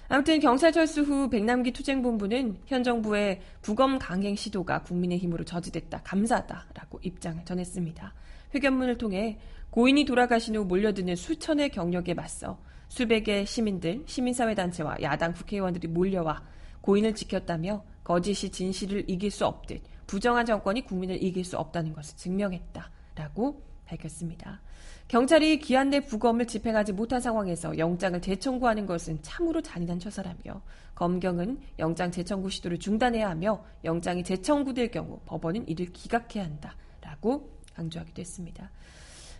아무튼 0.08 0.40
경찰 0.40 0.72
철수 0.72 1.02
후 1.02 1.30
백남기 1.30 1.70
투쟁본부는 1.70 2.62
현 2.66 2.82
정부의 2.82 3.42
부검 3.62 4.00
강행 4.00 4.34
시도가 4.34 4.82
국민의 4.82 5.18
힘으로 5.18 5.44
저지됐다. 5.44 6.02
감사하다라고 6.02 6.98
입장을 7.02 7.44
전했습니다. 7.44 8.12
회견문을 8.52 8.98
통해 8.98 9.38
고인이 9.70 10.04
돌아가신 10.04 10.56
후 10.56 10.64
몰려드는 10.64 11.14
수천의 11.14 11.68
경력에 11.68 12.14
맞서 12.14 12.60
수백의 12.88 13.46
시민들, 13.46 14.02
시민사회단체와 14.04 14.96
야당 15.02 15.32
국회의원들이 15.32 15.86
몰려와 15.86 16.42
고인을 16.80 17.14
지켰다며 17.14 17.84
거짓이 18.02 18.50
진실을 18.50 19.04
이길 19.08 19.30
수 19.30 19.46
없듯 19.46 19.80
부정한 20.08 20.46
정권이 20.46 20.86
국민을 20.86 21.22
이길 21.22 21.44
수 21.44 21.56
없다는 21.56 21.92
것을 21.92 22.16
증명했다라고 22.16 23.62
밝혔습니다. 23.84 24.60
경찰이 25.06 25.58
기한 25.60 25.90
내 25.90 26.00
부검을 26.00 26.46
집행하지 26.46 26.92
못한 26.92 27.20
상황에서 27.20 27.78
영장을 27.78 28.20
재청구하는 28.20 28.86
것은 28.86 29.20
참으로 29.22 29.62
잔인한 29.62 29.98
처사라며 29.98 30.60
검경은 30.94 31.60
영장 31.78 32.10
재청구 32.10 32.50
시도를 32.50 32.78
중단해야 32.78 33.30
하며 33.30 33.64
영장이 33.84 34.24
재청구될 34.24 34.90
경우 34.90 35.20
법원은 35.26 35.68
이를 35.68 35.86
기각해야 35.92 36.44
한다라고 36.44 37.50
강조하기도 37.74 38.20
했습니다. 38.20 38.70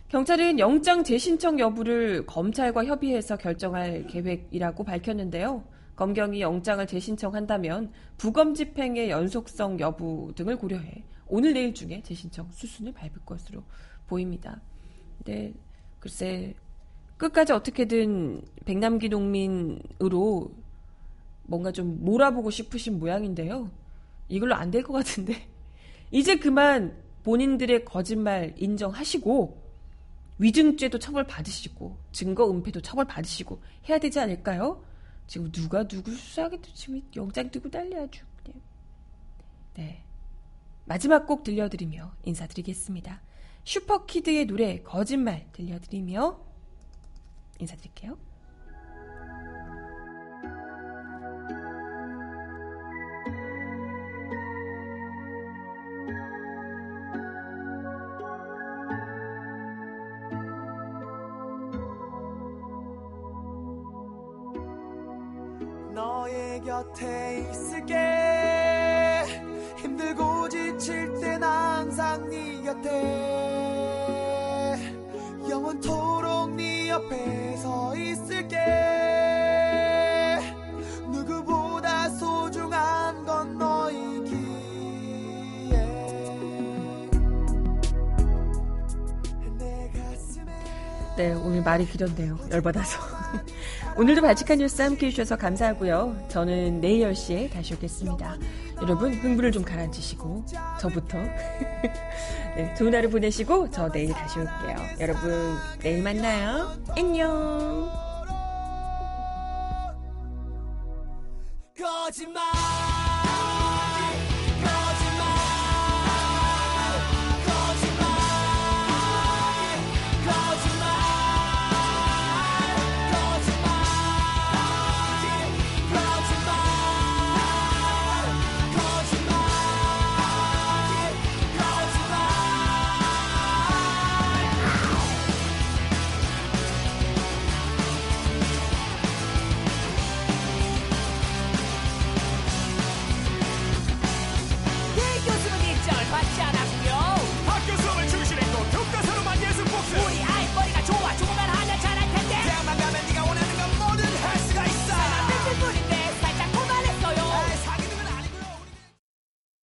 경찰은 0.07 0.57
영장 0.57 1.03
재신청 1.03 1.59
여부를 1.59 2.25
검찰과 2.25 2.85
협의해서 2.85 3.37
결정할 3.37 4.07
계획이라고 4.07 4.83
밝혔는데요. 4.83 5.63
검경이 5.99 6.39
영장을 6.39 6.87
재신청한다면 6.87 7.91
부검 8.15 8.53
집행의 8.53 9.09
연속성 9.09 9.81
여부 9.81 10.31
등을 10.33 10.55
고려해 10.55 11.03
오늘 11.27 11.51
내일 11.51 11.73
중에 11.73 12.01
재신청 12.01 12.47
수순을 12.51 12.93
밟을 12.93 13.11
것으로 13.25 13.63
보입니다. 14.07 14.61
근데 15.17 15.53
글쎄 15.99 16.55
끝까지 17.17 17.51
어떻게든 17.51 18.41
백남기 18.63 19.09
농민으로 19.09 20.55
뭔가 21.43 21.73
좀 21.73 21.97
몰아보고 22.05 22.49
싶으신 22.49 22.97
모양인데요. 22.97 23.69
이걸로 24.29 24.55
안 24.55 24.71
될 24.71 24.83
것 24.83 24.93
같은데 24.93 25.49
이제 26.11 26.37
그만 26.37 26.95
본인들의 27.23 27.83
거짓말 27.83 28.53
인정하시고 28.55 29.61
위증죄도 30.37 30.97
처벌 30.99 31.27
받으시고 31.27 31.97
증거 32.13 32.49
은폐도 32.49 32.79
처벌 32.79 33.03
받으시고 33.03 33.61
해야 33.89 33.99
되지 33.99 34.21
않을까요? 34.21 34.81
지금 35.29 35.51
누가 35.51 35.87
누구 35.87 36.11
수사하겠다 36.11 36.69
지금 36.73 37.03
영장 37.15 37.51
들고 37.51 37.69
난리 37.69 37.95
아주 37.95 38.25
그냥. 38.43 38.59
네. 39.75 40.03
마지막 40.85 41.27
곡 41.27 41.43
들려드리며 41.43 42.15
인사드리겠습니다. 42.23 43.21
슈퍼키드의 43.63 44.47
노래 44.47 44.81
거짓말 44.81 45.47
들려드리며 45.51 46.39
인사드릴게요. 47.59 48.17
곁에 66.89 67.47
있을게 67.51 67.93
힘들고 69.77 70.49
지칠 70.49 71.19
땐 71.19 71.43
항상 71.43 72.27
네 72.29 72.61
곁에 72.63 72.89
영원토록 75.49 76.55
네 76.55 76.89
옆에 76.89 77.55
서 77.57 77.95
있을게 77.95 78.57
누구보다 81.11 82.09
소중한 82.09 83.23
건 83.25 83.57
너이기에 83.57 84.39
내 89.57 89.91
가슴에 89.93 90.53
네, 91.17 91.33
오늘 91.33 91.61
말이 91.61 91.85
길었네요. 91.85 92.37
열받아서. 92.51 93.18
오늘도 93.99 94.21
발칙한 94.21 94.59
뉴스 94.59 94.81
함께 94.81 95.07
해주셔서 95.07 95.35
감사하고요. 95.35 96.27
저는 96.29 96.79
내일 96.79 97.11
10시에 97.11 97.51
다시 97.51 97.73
오겠습니다. 97.73 98.37
여러분, 98.81 99.13
흥분을 99.13 99.51
좀 99.51 99.61
가라앉히시고, 99.61 100.45
저부터. 100.79 101.17
네, 102.55 102.73
좋은 102.77 102.95
하루 102.95 103.09
보내시고, 103.09 103.69
저 103.71 103.91
내일 103.91 104.13
다시 104.13 104.39
올게요. 104.39 104.77
여러분, 105.01 105.53
내일 105.81 106.01
만나요. 106.01 106.71
안녕. 106.97 107.91
거짓말 111.77 112.48